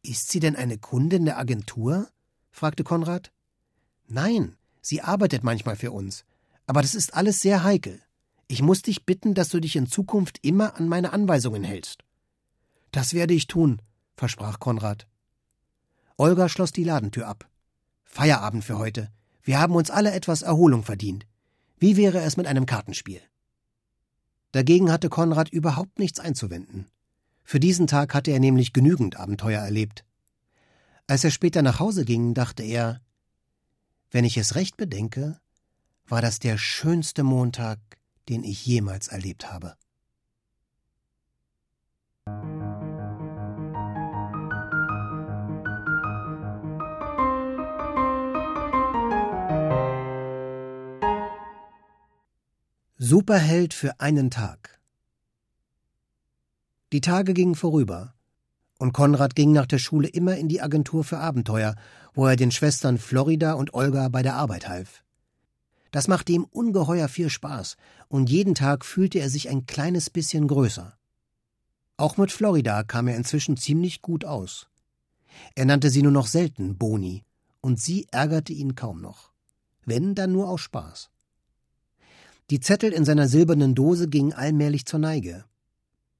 [0.02, 2.10] Ist sie denn eine Kundin der Agentur?
[2.52, 3.32] fragte Konrad.
[4.08, 6.26] Nein, sie arbeitet manchmal für uns.
[6.66, 8.02] Aber das ist alles sehr heikel.
[8.48, 12.04] Ich muss dich bitten, dass du dich in Zukunft immer an meine Anweisungen hältst.
[12.92, 13.82] Das werde ich tun,
[14.16, 15.09] versprach Konrad.
[16.20, 17.50] Olga schloss die Ladentür ab.
[18.04, 19.10] Feierabend für heute.
[19.42, 21.26] Wir haben uns alle etwas Erholung verdient.
[21.78, 23.22] Wie wäre es mit einem Kartenspiel?
[24.52, 26.88] Dagegen hatte Konrad überhaupt nichts einzuwenden.
[27.46, 30.04] Für diesen Tag hatte er nämlich genügend Abenteuer erlebt.
[31.08, 33.00] Als er später nach Hause ging, dachte er,
[34.12, 35.40] wenn ich es recht bedenke,
[36.06, 37.80] war das der schönste Montag,
[38.28, 39.78] den ich jemals erlebt habe.
[53.02, 54.78] Superheld für einen Tag
[56.92, 58.14] die Tage gingen vorüber,
[58.78, 61.76] und Konrad ging nach der Schule immer in die Agentur für Abenteuer,
[62.14, 65.06] wo er den Schwestern Florida und Olga bei der Arbeit half.
[65.92, 67.78] Das machte ihm ungeheuer viel Spaß,
[68.10, 70.98] und jeden Tag fühlte er sich ein kleines bisschen größer.
[71.96, 74.68] Auch mit Florida kam er inzwischen ziemlich gut aus.
[75.56, 77.24] Er nannte sie nur noch selten Boni,
[77.62, 79.32] und sie ärgerte ihn kaum noch.
[79.86, 81.12] wenn dann nur aus Spaß.
[82.50, 85.46] Die Zettel in seiner silbernen Dose gingen allmählich zur Neige.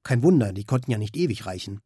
[0.04, 1.80] Kein Wunder, die konnten ja nicht ewig reichen.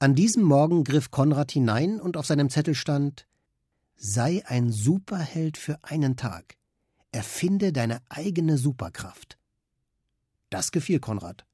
[0.00, 3.28] An diesem Morgen griff Konrad hinein und auf seinem Zettel stand
[3.96, 6.56] Sei ein Superheld für einen Tag.
[7.12, 9.38] Erfinde deine eigene Superkraft.
[10.50, 11.46] Das gefiel Konrad.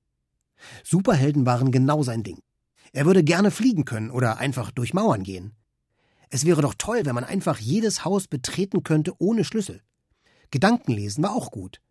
[0.83, 2.41] Superhelden waren genau sein Ding.
[2.93, 5.53] Er würde gerne fliegen können oder einfach durch Mauern gehen.
[6.31, 9.83] Es wäre doch toll, wenn man einfach jedes Haus betreten könnte ohne Schlüssel.
[10.51, 11.83] Gedankenlesen war auch gut.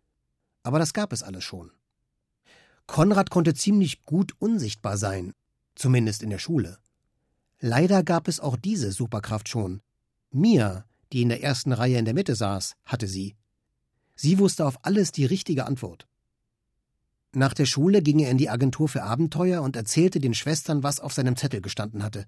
[0.62, 1.70] Aber das gab es alles schon.
[2.86, 5.32] Konrad konnte ziemlich gut unsichtbar sein,
[5.74, 6.78] zumindest in der Schule.
[7.60, 9.82] Leider gab es auch diese Superkraft schon.
[10.30, 13.36] Mia, die in der ersten Reihe in der Mitte saß, hatte sie.
[14.14, 16.06] Sie wusste auf alles die richtige Antwort.
[17.32, 21.00] Nach der Schule ging er in die Agentur für Abenteuer und erzählte den Schwestern, was
[21.00, 22.26] auf seinem Zettel gestanden hatte.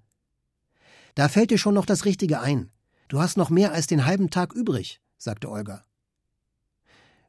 [1.14, 2.70] Da fällt dir schon noch das Richtige ein.
[3.08, 5.84] Du hast noch mehr als den halben Tag übrig, sagte Olga.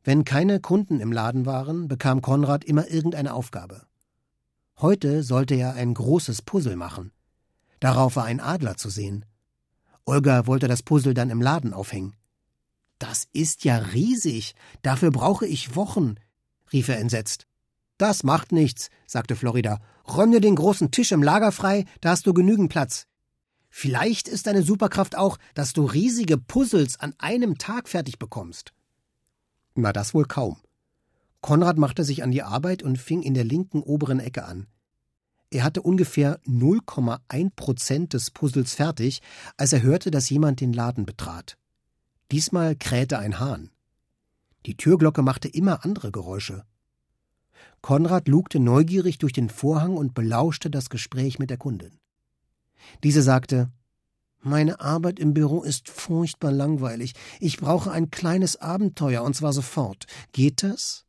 [0.04, 3.84] Wenn keine Kunden im Laden waren, bekam Konrad immer irgendeine Aufgabe.
[4.80, 7.12] Heute sollte er ein großes Puzzle machen.
[7.80, 9.26] Darauf war ein Adler zu sehen.
[10.06, 12.16] Olga wollte das Puzzle dann im Laden aufhängen.
[13.00, 14.56] Das ist ja riesig.
[14.82, 16.16] Dafür brauche ich Wochen,
[16.74, 17.48] rief er entsetzt.
[17.98, 19.80] Das macht nichts, sagte Florida.
[20.08, 23.08] Räum dir den großen Tisch im Lager frei, da hast du genügend Platz.
[23.70, 28.74] Vielleicht ist deine Superkraft auch, dass du riesige Puzzles an einem Tag fertig bekommst.
[29.76, 30.58] Na, das wohl kaum.
[31.42, 34.68] Konrad machte sich an die Arbeit und fing in der linken oberen Ecke an.
[35.50, 39.22] Er hatte ungefähr 0,1 Prozent des Puzzles fertig,
[39.58, 41.58] als er hörte, dass jemand den Laden betrat.
[42.32, 43.70] Diesmal krähte ein Hahn.
[44.66, 46.66] Die Türglocke machte immer andere Geräusche.
[47.82, 52.00] Konrad lugte neugierig durch den Vorhang und belauschte das Gespräch mit der Kundin.
[53.04, 53.70] Diese sagte
[54.46, 57.14] Meine Arbeit im Büro ist furchtbar langweilig.
[57.40, 60.06] Ich brauche ein kleines Abenteuer, und zwar sofort.
[60.34, 61.06] Geht das?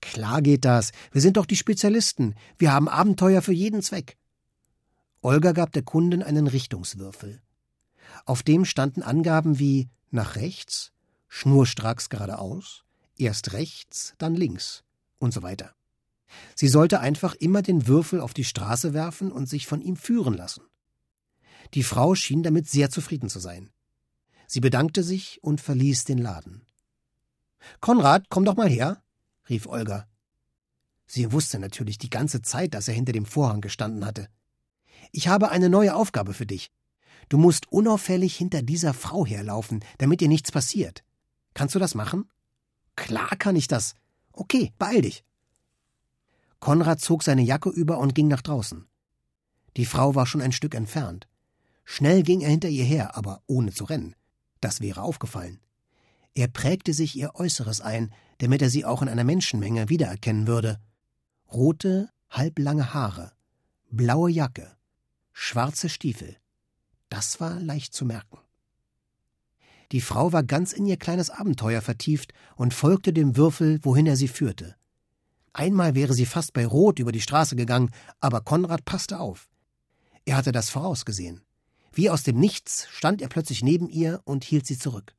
[0.00, 0.92] Klar geht das.
[1.10, 2.36] Wir sind doch die Spezialisten.
[2.58, 4.16] Wir haben Abenteuer für jeden Zweck.
[5.22, 7.42] Olga gab der Kundin einen Richtungswürfel.
[8.26, 10.92] Auf dem standen Angaben wie nach rechts,
[11.28, 12.84] schnurstracks geradeaus,
[13.16, 14.84] erst rechts, dann links
[15.18, 15.74] und so weiter.
[16.54, 20.34] Sie sollte einfach immer den Würfel auf die Straße werfen und sich von ihm führen
[20.34, 20.62] lassen.
[21.74, 23.70] Die Frau schien damit sehr zufrieden zu sein.
[24.46, 26.66] Sie bedankte sich und verließ den Laden.
[27.80, 29.02] Konrad, komm doch mal her,
[29.48, 30.06] rief Olga.
[31.06, 34.28] Sie wusste natürlich die ganze Zeit, dass er hinter dem Vorhang gestanden hatte.
[35.10, 36.70] Ich habe eine neue Aufgabe für dich.
[37.28, 41.04] Du musst unauffällig hinter dieser Frau herlaufen, damit ihr nichts passiert.
[41.54, 42.30] Kannst du das machen?
[42.96, 43.94] Klar kann ich das.
[44.32, 45.24] Okay, beeil dich.
[46.60, 48.86] Konrad zog seine Jacke über und ging nach draußen.
[49.76, 51.26] Die Frau war schon ein Stück entfernt.
[51.94, 54.16] Schnell ging er hinter ihr her, aber ohne zu rennen.
[54.62, 55.60] Das wäre aufgefallen.
[56.32, 60.80] Er prägte sich ihr Äußeres ein, damit er sie auch in einer Menschenmenge wiedererkennen würde.
[61.52, 63.32] Rote, halblange Haare,
[63.90, 64.74] blaue Jacke,
[65.34, 66.38] schwarze Stiefel.
[67.10, 68.38] Das war leicht zu merken.
[69.92, 74.16] Die Frau war ganz in ihr kleines Abenteuer vertieft und folgte dem Würfel, wohin er
[74.16, 74.76] sie führte.
[75.52, 79.50] Einmal wäre sie fast bei Rot über die Straße gegangen, aber Konrad passte auf.
[80.24, 81.42] Er hatte das vorausgesehen.
[81.92, 85.14] Wie aus dem Nichts stand er plötzlich neben ihr und hielt sie zurück.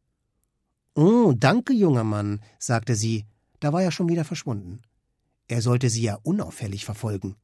[0.95, 3.25] Oh, danke, junger Mann, sagte sie,
[3.59, 4.81] da war er schon wieder verschwunden.
[5.47, 7.35] Er sollte sie ja unauffällig verfolgen.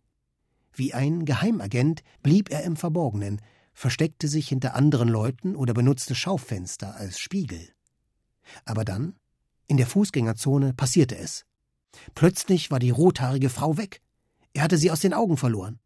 [0.74, 3.42] Wie ein Geheimagent blieb er im Verborgenen,
[3.74, 7.70] versteckte sich hinter anderen Leuten oder benutzte Schaufenster als Spiegel.
[8.66, 9.16] Aber dann,
[9.68, 11.46] in der Fußgängerzone, passierte es.
[12.16, 14.02] Plötzlich war die rothaarige Frau weg.
[14.54, 15.80] Er hatte sie aus den Augen verloren.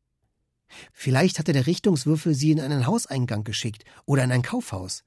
[0.91, 5.03] Vielleicht hatte der Richtungswürfel sie in einen Hauseingang geschickt oder in ein Kaufhaus.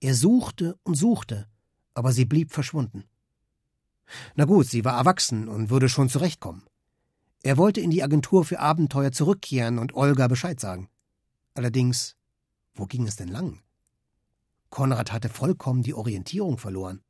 [0.00, 1.48] Er suchte und suchte,
[1.94, 3.04] aber sie blieb verschwunden.
[4.34, 6.62] Na gut, sie war erwachsen und würde schon zurechtkommen.
[7.42, 10.88] Er wollte in die Agentur für Abenteuer zurückkehren und Olga Bescheid sagen.
[11.54, 12.16] Allerdings,
[12.74, 13.62] wo ging es denn lang?
[14.70, 17.02] Konrad hatte vollkommen die Orientierung verloren.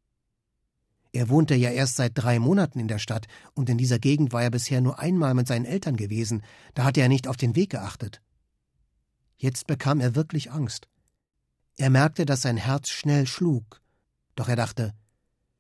[1.17, 4.43] Er wohnte ja erst seit drei Monaten in der Stadt, und in dieser Gegend war
[4.43, 6.43] er bisher nur einmal mit seinen Eltern gewesen,
[6.75, 8.21] da hatte er nicht auf den Weg geachtet.
[9.39, 10.89] Jetzt bekam er wirklich Angst.
[11.79, 13.81] Er merkte, dass sein Herz schnell schlug,
[14.35, 14.93] doch er dachte,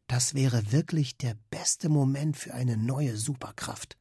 [0.09, 3.97] das wäre wirklich der beste Moment für eine neue Superkraft.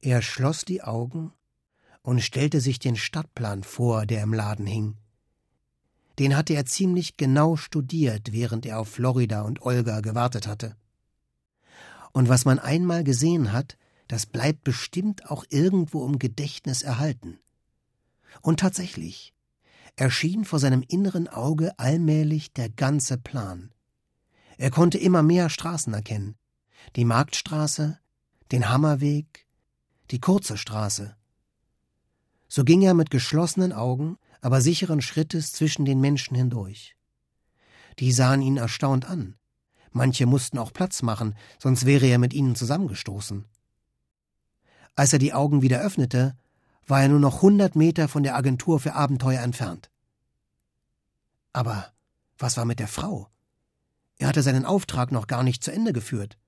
[0.00, 1.32] Er schloss die Augen
[2.02, 4.96] und stellte sich den Stadtplan vor, der im Laden hing.
[6.20, 10.76] Den hatte er ziemlich genau studiert, während er auf Florida und Olga gewartet hatte.
[12.12, 17.38] Und was man einmal gesehen hat, das bleibt bestimmt auch irgendwo im Gedächtnis erhalten.
[18.42, 19.32] Und tatsächlich,
[19.96, 23.72] erschien vor seinem inneren Auge allmählich der ganze Plan.
[24.58, 26.36] Er konnte immer mehr Straßen erkennen.
[26.96, 27.98] Die Marktstraße,
[28.52, 29.46] den Hammerweg,
[30.10, 31.16] die kurze Straße.
[32.46, 36.96] So ging er mit geschlossenen Augen, aber sicheren Schrittes zwischen den Menschen hindurch.
[37.98, 39.36] Die sahen ihn erstaunt an.
[39.92, 43.44] Manche mussten auch Platz machen, sonst wäre er mit ihnen zusammengestoßen.
[44.94, 46.36] Als er die Augen wieder öffnete,
[46.86, 49.90] war er nur noch hundert Meter von der Agentur für Abenteuer entfernt.
[51.52, 51.92] Aber
[52.38, 53.28] was war mit der Frau?
[54.18, 56.38] Er hatte seinen Auftrag noch gar nicht zu Ende geführt.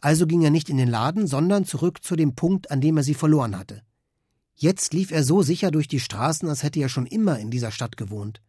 [0.00, 3.02] Also ging er nicht in den Laden, sondern zurück zu dem Punkt, an dem er
[3.02, 3.82] sie verloren hatte.
[4.62, 7.70] Jetzt lief er so sicher durch die Straßen, als hätte er schon immer in dieser
[7.72, 8.42] Stadt gewohnt.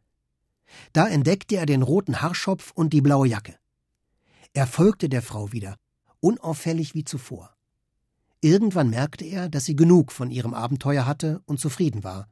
[0.92, 3.58] Da entdeckte er den roten Haarschopf und die blaue Jacke.
[4.52, 5.78] Er folgte der Frau wieder,
[6.20, 7.56] unauffällig wie zuvor.
[8.42, 12.28] Irgendwann merkte er, dass sie genug von ihrem Abenteuer hatte und zufrieden war.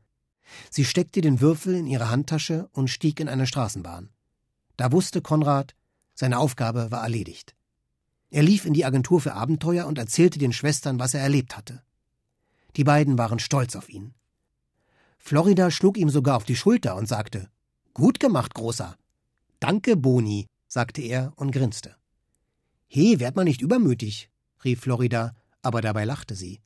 [0.70, 4.10] Sie steckte den Würfel in ihre Handtasche und stieg in eine Straßenbahn.
[4.76, 5.74] Da wusste Konrad,
[6.16, 7.56] seine Aufgabe war erledigt.
[8.30, 11.82] Er lief in die Agentur für Abenteuer und erzählte den Schwestern, was er erlebt hatte.
[12.76, 14.14] Die beiden waren stolz auf ihn.
[15.18, 17.50] Florida schlug ihm sogar auf die Schulter und sagte
[17.94, 18.96] Gut gemacht, Großer.
[19.60, 21.96] Danke, Boni, sagte er und grinste.
[22.88, 24.30] He, werd mal nicht übermütig,
[24.64, 26.62] rief Florida aber dabei lachte sie.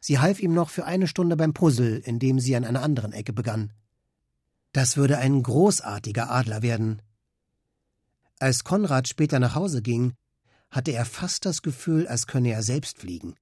[0.00, 3.32] Sie half ihm noch für eine Stunde beim Puzzle, indem sie an einer anderen Ecke
[3.32, 3.72] begann.
[4.72, 7.02] Das würde ein großartiger Adler werden.
[8.38, 10.14] Als Konrad später nach Hause ging,
[10.70, 13.34] hatte er fast das Gefühl, als könne er selbst fliegen.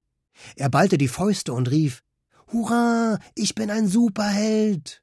[0.56, 2.02] Er ballte die Fäuste und rief
[2.52, 5.02] Hurra, ich bin ein Superheld.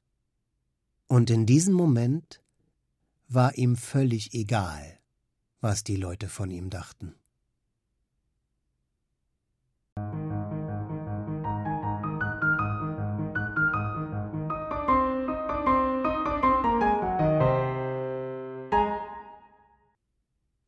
[1.06, 2.40] Und in diesem Moment
[3.28, 4.98] war ihm völlig egal,
[5.60, 7.14] was die Leute von ihm dachten.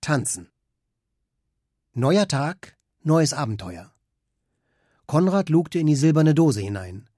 [0.01, 0.53] Tanzen.
[1.93, 3.96] Neuer Tag, neues Abenteuer.
[5.07, 7.09] Konrad lugte in die silberne Dose hinein.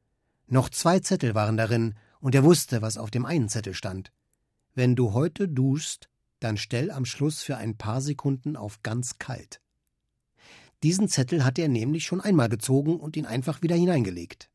[0.46, 4.12] Noch zwei Zettel waren darin, und er wusste, was auf dem einen Zettel stand.
[4.74, 6.08] Wenn du heute duschst,
[6.40, 9.60] dann stell am Schluss für ein paar Sekunden auf ganz kalt.
[10.82, 14.50] Diesen Zettel hatte er nämlich schon einmal gezogen und ihn einfach wieder hineingelegt.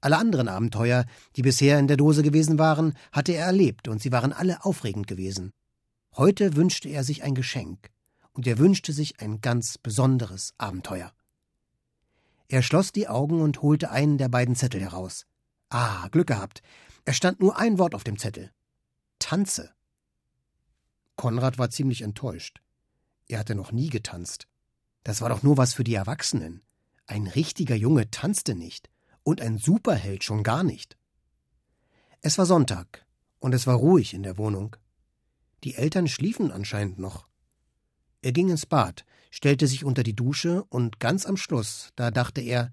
[0.00, 1.06] Alle anderen Abenteuer,
[1.36, 5.06] die bisher in der Dose gewesen waren, hatte er erlebt, und sie waren alle aufregend
[5.06, 5.52] gewesen.
[6.16, 7.90] Heute wünschte er sich ein Geschenk,
[8.32, 11.12] und er wünschte sich ein ganz besonderes Abenteuer.
[12.52, 15.24] Er schloss die Augen und holte einen der beiden Zettel heraus.
[15.70, 16.60] Ah, Glück gehabt.
[17.06, 18.52] Es stand nur ein Wort auf dem Zettel.
[19.18, 19.72] Tanze.
[21.16, 22.60] Konrad war ziemlich enttäuscht.
[23.26, 24.48] Er hatte noch nie getanzt.
[25.02, 26.60] Das war doch nur was für die Erwachsenen.
[27.06, 28.90] Ein richtiger Junge tanzte nicht,
[29.22, 30.98] und ein Superheld schon gar nicht.
[32.20, 33.06] Es war Sonntag,
[33.38, 34.76] und es war ruhig in der Wohnung.
[35.64, 37.26] Die Eltern schliefen anscheinend noch.
[38.20, 42.42] Er ging ins Bad, stellte sich unter die Dusche und ganz am Schluss, da dachte
[42.42, 42.70] er,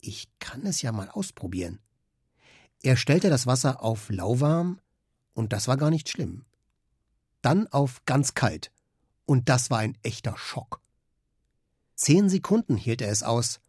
[0.00, 1.78] ich kann es ja mal ausprobieren.
[2.82, 4.80] Er stellte das Wasser auf lauwarm,
[5.34, 6.46] und das war gar nicht schlimm.
[7.42, 8.72] Dann auf ganz kalt,
[9.26, 10.80] und das war ein echter Schock.
[11.96, 13.60] Zehn Sekunden hielt er es aus,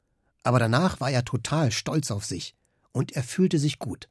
[0.41, 2.55] aber danach war er total stolz auf sich,
[2.93, 4.07] und er fühlte sich gut.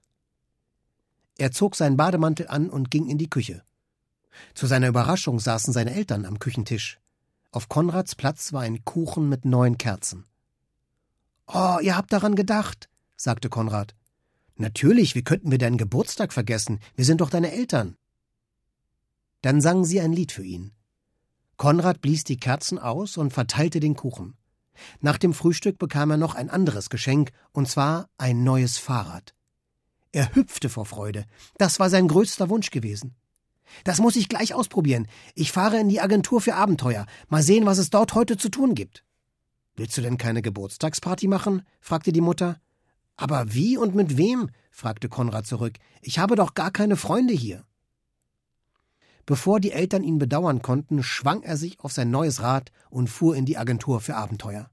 [1.38, 3.64] Er zog seinen Bademantel an und ging in die Küche.
[4.54, 7.00] Zu seiner Überraschung saßen seine Eltern am Küchentisch.
[7.52, 10.24] Auf Konrads Platz war ein Kuchen mit neun Kerzen.
[11.48, 13.96] Oh, ihr habt daran gedacht, sagte Konrad.
[14.54, 16.78] Natürlich, wie könnten wir deinen Geburtstag vergessen?
[16.94, 17.96] Wir sind doch deine Eltern.
[19.42, 20.72] Dann sangen sie ein Lied für ihn.
[21.56, 24.36] Konrad blies die Kerzen aus und verteilte den Kuchen.
[25.00, 29.34] Nach dem Frühstück bekam er noch ein anderes Geschenk, und zwar ein neues Fahrrad.
[30.12, 31.26] Er hüpfte vor Freude.
[31.58, 33.16] Das war sein größter Wunsch gewesen.
[33.84, 35.06] Das muss ich gleich ausprobieren.
[35.34, 37.06] Ich fahre in die Agentur für Abenteuer.
[37.28, 39.04] Mal sehen, was es dort heute zu tun gibt.
[39.76, 41.62] Willst du denn keine Geburtstagsparty machen?
[41.80, 42.60] fragte die Mutter.
[43.16, 44.50] Aber wie und mit wem?
[44.70, 45.74] fragte Konrad zurück.
[46.00, 47.64] Ich habe doch gar keine Freunde hier.
[49.26, 53.36] Bevor die Eltern ihn bedauern konnten, schwang er sich auf sein neues Rad und fuhr
[53.36, 54.70] in die Agentur für Abenteuer.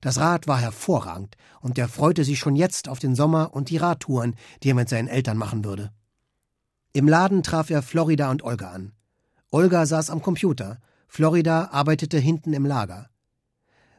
[0.00, 3.78] Das Rad war hervorragend, und er freute sich schon jetzt auf den Sommer und die
[3.78, 5.92] Radtouren, die er mit seinen Eltern machen würde.
[6.96, 8.92] Im Laden traf er Florida und Olga an.
[9.50, 10.78] Olga saß am Computer,
[11.08, 13.10] Florida arbeitete hinten im Lager.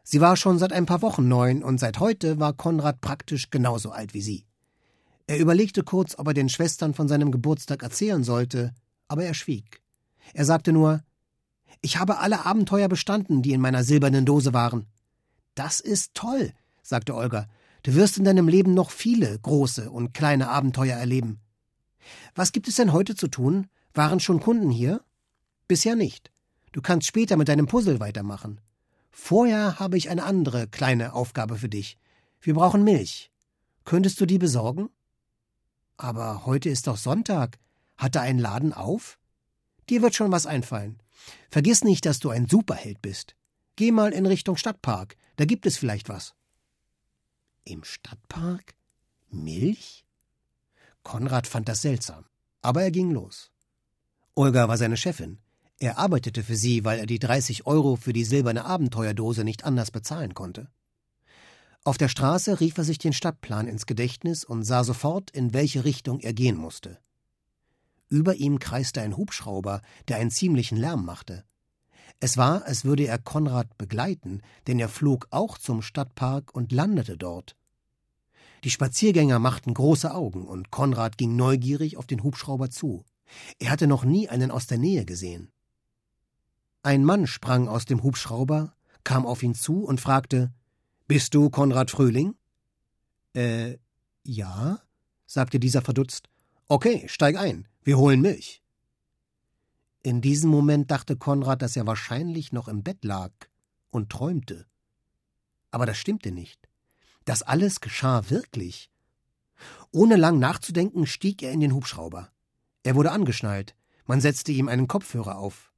[0.03, 3.91] Sie war schon seit ein paar Wochen neun und seit heute war Konrad praktisch genauso
[3.91, 4.47] alt wie sie.
[5.27, 8.73] Er überlegte kurz, ob er den Schwestern von seinem Geburtstag erzählen sollte,
[9.07, 9.83] aber er schwieg.
[10.33, 11.03] Er sagte nur
[11.81, 14.87] Ich habe alle Abenteuer bestanden, die in meiner silbernen Dose waren.
[15.53, 17.45] Das ist toll, sagte Olga.
[17.83, 21.41] Du wirst in deinem Leben noch viele große und kleine Abenteuer erleben.
[22.35, 23.67] Was gibt es denn heute zu tun?
[23.93, 25.03] Waren schon Kunden hier?
[25.67, 26.31] Bisher nicht.
[26.71, 28.61] Du kannst später mit deinem Puzzle weitermachen.
[29.09, 31.97] Vorher habe ich eine andere kleine Aufgabe für dich.
[32.39, 33.31] Wir brauchen Milch.
[33.83, 34.89] Könntest du die besorgen?
[35.97, 37.57] Aber heute ist doch Sonntag.
[37.97, 39.17] Hat da ein Laden auf?
[39.89, 41.01] Dir wird schon was einfallen.
[41.49, 43.35] Vergiss nicht, dass du ein Superheld bist.
[43.75, 46.33] Geh mal in Richtung Stadtpark, da gibt es vielleicht was.
[47.63, 48.75] Im Stadtpark?
[49.29, 50.05] Milch?
[51.07, 52.25] Konrad fand das seltsam,
[52.61, 53.49] aber er ging los.
[54.35, 55.37] Olga war seine Chefin.
[55.79, 59.89] Er arbeitete für sie, weil er die 30 Euro für die silberne Abenteuerdose nicht anders
[59.89, 60.67] bezahlen konnte.
[61.85, 65.85] Auf der Straße rief er sich den Stadtplan ins Gedächtnis und sah sofort, in welche
[65.85, 66.99] Richtung er gehen musste.
[68.09, 71.45] Über ihm kreiste ein Hubschrauber, der einen ziemlichen Lärm machte.
[72.19, 77.15] Es war, als würde er Konrad begleiten, denn er flog auch zum Stadtpark und landete
[77.15, 77.55] dort.
[78.67, 83.05] Die Spaziergänger machten große Augen, und Konrad ging neugierig auf den Hubschrauber zu.
[83.59, 85.53] Er hatte noch nie einen aus der Nähe gesehen.
[86.83, 90.51] Ein Mann sprang aus dem Hubschrauber, kam auf ihn zu und fragte
[91.07, 92.35] Bist du Konrad Frühling?
[93.31, 93.77] Äh,
[94.25, 94.81] ja,
[95.25, 96.27] sagte dieser verdutzt.
[96.67, 98.61] Okay, steig ein, wir holen Milch.
[100.03, 103.31] In diesem Moment dachte Konrad, dass er wahrscheinlich noch im Bett lag
[103.91, 104.65] und träumte.
[105.71, 106.66] Aber das stimmte nicht.
[107.27, 108.89] Das alles geschah wirklich.
[109.91, 112.31] Ohne lang nachzudenken, stieg er in den Hubschrauber.
[112.83, 113.75] Er wurde angeschnallt,
[114.05, 115.73] man setzte ihm einen Kopfhörer auf.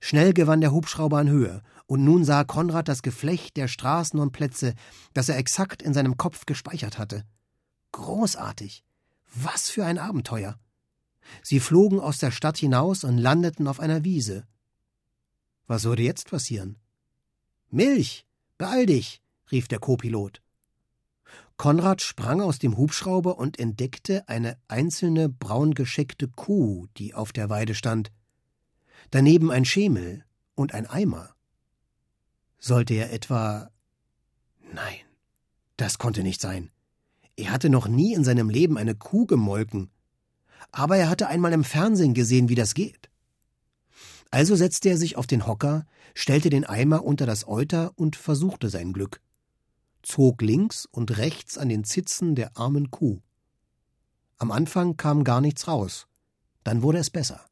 [0.00, 4.32] Schnell gewann der Hubschrauber an Höhe, und nun sah Konrad das Geflecht der Straßen und
[4.32, 4.74] Plätze,
[5.14, 7.24] das er exakt in seinem Kopf gespeichert hatte.
[7.92, 8.82] Großartig.
[9.32, 10.58] Was für ein Abenteuer.
[11.40, 14.44] Sie flogen aus der Stadt hinaus und landeten auf einer Wiese.
[15.68, 16.78] Was würde jetzt passieren?
[17.70, 18.26] Milch.
[18.56, 20.42] Beeil dich, rief der Kopilot.
[21.58, 27.74] Konrad sprang aus dem Hubschrauber und entdeckte eine einzelne braungescheckte Kuh, die auf der Weide
[27.74, 28.12] stand.
[29.10, 31.34] Daneben ein Schemel und ein Eimer.
[32.60, 33.70] Sollte er etwa.
[34.72, 35.00] Nein,
[35.76, 36.70] das konnte nicht sein.
[37.34, 39.90] Er hatte noch nie in seinem Leben eine Kuh gemolken.
[40.70, 43.10] Aber er hatte einmal im Fernsehen gesehen, wie das geht.
[44.30, 48.70] Also setzte er sich auf den Hocker, stellte den Eimer unter das Euter und versuchte
[48.70, 49.20] sein Glück
[50.02, 53.20] zog links und rechts an den Zitzen der armen Kuh.
[54.38, 56.06] Am Anfang kam gar nichts raus,
[56.64, 57.44] dann wurde es besser.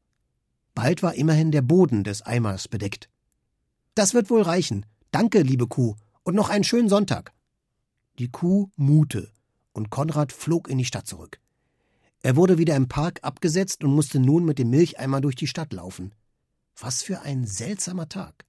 [0.73, 3.09] Bald war immerhin der Boden des Eimers bedeckt.
[3.95, 4.85] Das wird wohl reichen.
[5.11, 7.33] Danke, liebe Kuh, und noch einen schönen Sonntag.
[8.19, 9.31] Die Kuh mute,
[9.73, 11.39] und Konrad flog in die Stadt zurück.
[12.21, 15.71] Er wurde wieder im Park abgesetzt und musste nun mit dem Milcheimer durch die Stadt
[15.73, 16.13] laufen.
[16.79, 18.46] Was für ein seltsamer Tag.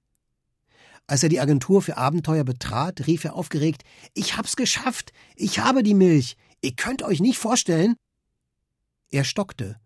[1.09, 3.81] Als er die Agentur für Abenteuer betrat, rief er aufgeregt
[4.13, 5.11] Ich hab's geschafft.
[5.35, 6.37] Ich habe die Milch.
[6.61, 7.95] Ihr könnt euch nicht vorstellen.
[9.09, 9.77] Er stockte,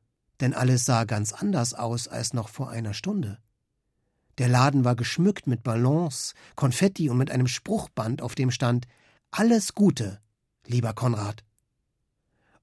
[0.41, 3.37] denn alles sah ganz anders aus als noch vor einer Stunde.
[4.37, 8.85] Der Laden war geschmückt mit Ballons, Konfetti und mit einem Spruchband, auf dem stand
[9.31, 10.19] Alles Gute,
[10.65, 11.45] lieber Konrad.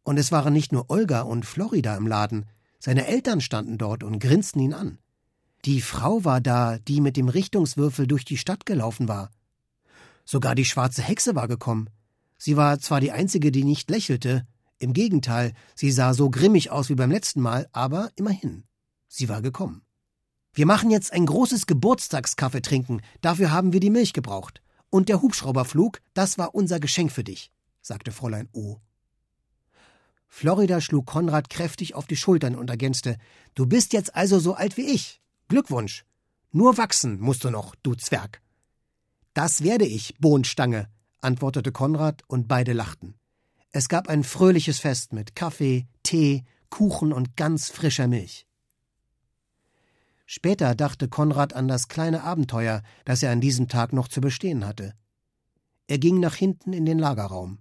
[0.03, 2.45] Und es waren nicht nur Olga und Florida im Laden,
[2.79, 4.99] seine Eltern standen dort und grinsten ihn an.
[5.65, 9.31] Die Frau war da, die mit dem Richtungswürfel durch die Stadt gelaufen war.
[10.25, 11.91] Sogar die schwarze Hexe war gekommen.
[12.39, 14.47] Sie war zwar die einzige, die nicht lächelte,
[14.79, 18.65] im Gegenteil, sie sah so grimmig aus wie beim letzten Mal, aber immerhin,
[19.09, 19.83] sie war gekommen.
[20.55, 24.63] Wir machen jetzt ein großes Geburtstagskaffee trinken, dafür haben wir die Milch gebraucht.
[24.89, 27.53] Und der Hubschrauberflug, das war unser Geschenk für dich,
[27.83, 28.79] sagte Fräulein O.
[30.27, 33.19] Florida schlug Konrad kräftig auf die Schultern und ergänzte
[33.55, 35.21] Du bist jetzt also so alt wie ich.
[35.51, 36.05] Glückwunsch.
[36.53, 38.41] Nur wachsen musst du noch, du Zwerg.
[39.35, 40.89] Das werde ich, Bohnstange,
[41.21, 43.17] antwortete Konrad und beide lachten.
[43.73, 48.47] Es gab ein fröhliches Fest mit Kaffee, Tee, Kuchen und ganz frischer Milch.
[50.25, 54.65] Später dachte Konrad an das kleine Abenteuer, das er an diesem Tag noch zu bestehen
[54.65, 54.95] hatte.
[55.89, 57.59] Er ging nach hinten in den Lagerraum.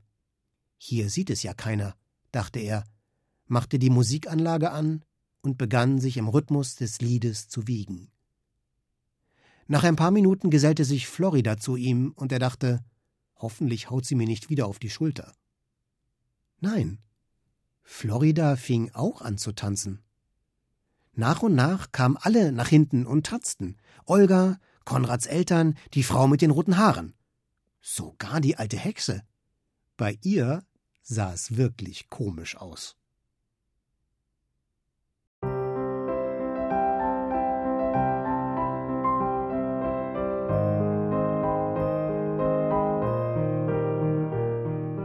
[0.77, 1.95] Hier sieht es ja keiner,
[2.31, 2.83] dachte er,
[3.47, 5.03] machte die Musikanlage an
[5.41, 8.11] und begann sich im Rhythmus des Liedes zu wiegen.
[9.67, 12.83] Nach ein paar Minuten gesellte sich Florida zu ihm, und er dachte,
[13.35, 15.33] hoffentlich haut sie mir nicht wieder auf die Schulter.
[16.59, 16.99] Nein,
[17.83, 20.03] Florida fing auch an zu tanzen.
[21.13, 23.77] Nach und nach kamen alle nach hinten und tanzten.
[24.05, 27.13] Olga, Konrads Eltern, die Frau mit den roten Haaren.
[27.81, 29.23] Sogar die alte Hexe.
[29.97, 30.63] Bei ihr
[31.01, 32.95] sah es wirklich komisch aus.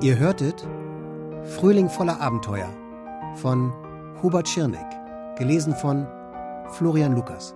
[0.01, 0.67] Ihr hörtet
[1.57, 2.69] Frühling voller Abenteuer
[3.37, 3.73] von
[4.23, 4.87] Hubert Schirneck,
[5.39, 6.07] gelesen von
[6.71, 7.55] Florian Lukas.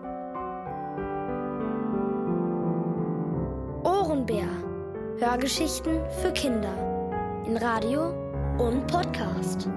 [3.84, 4.47] Ohrenbär.
[5.18, 6.72] Hörgeschichten für Kinder.
[7.47, 8.14] In Radio
[8.59, 9.68] und Podcast.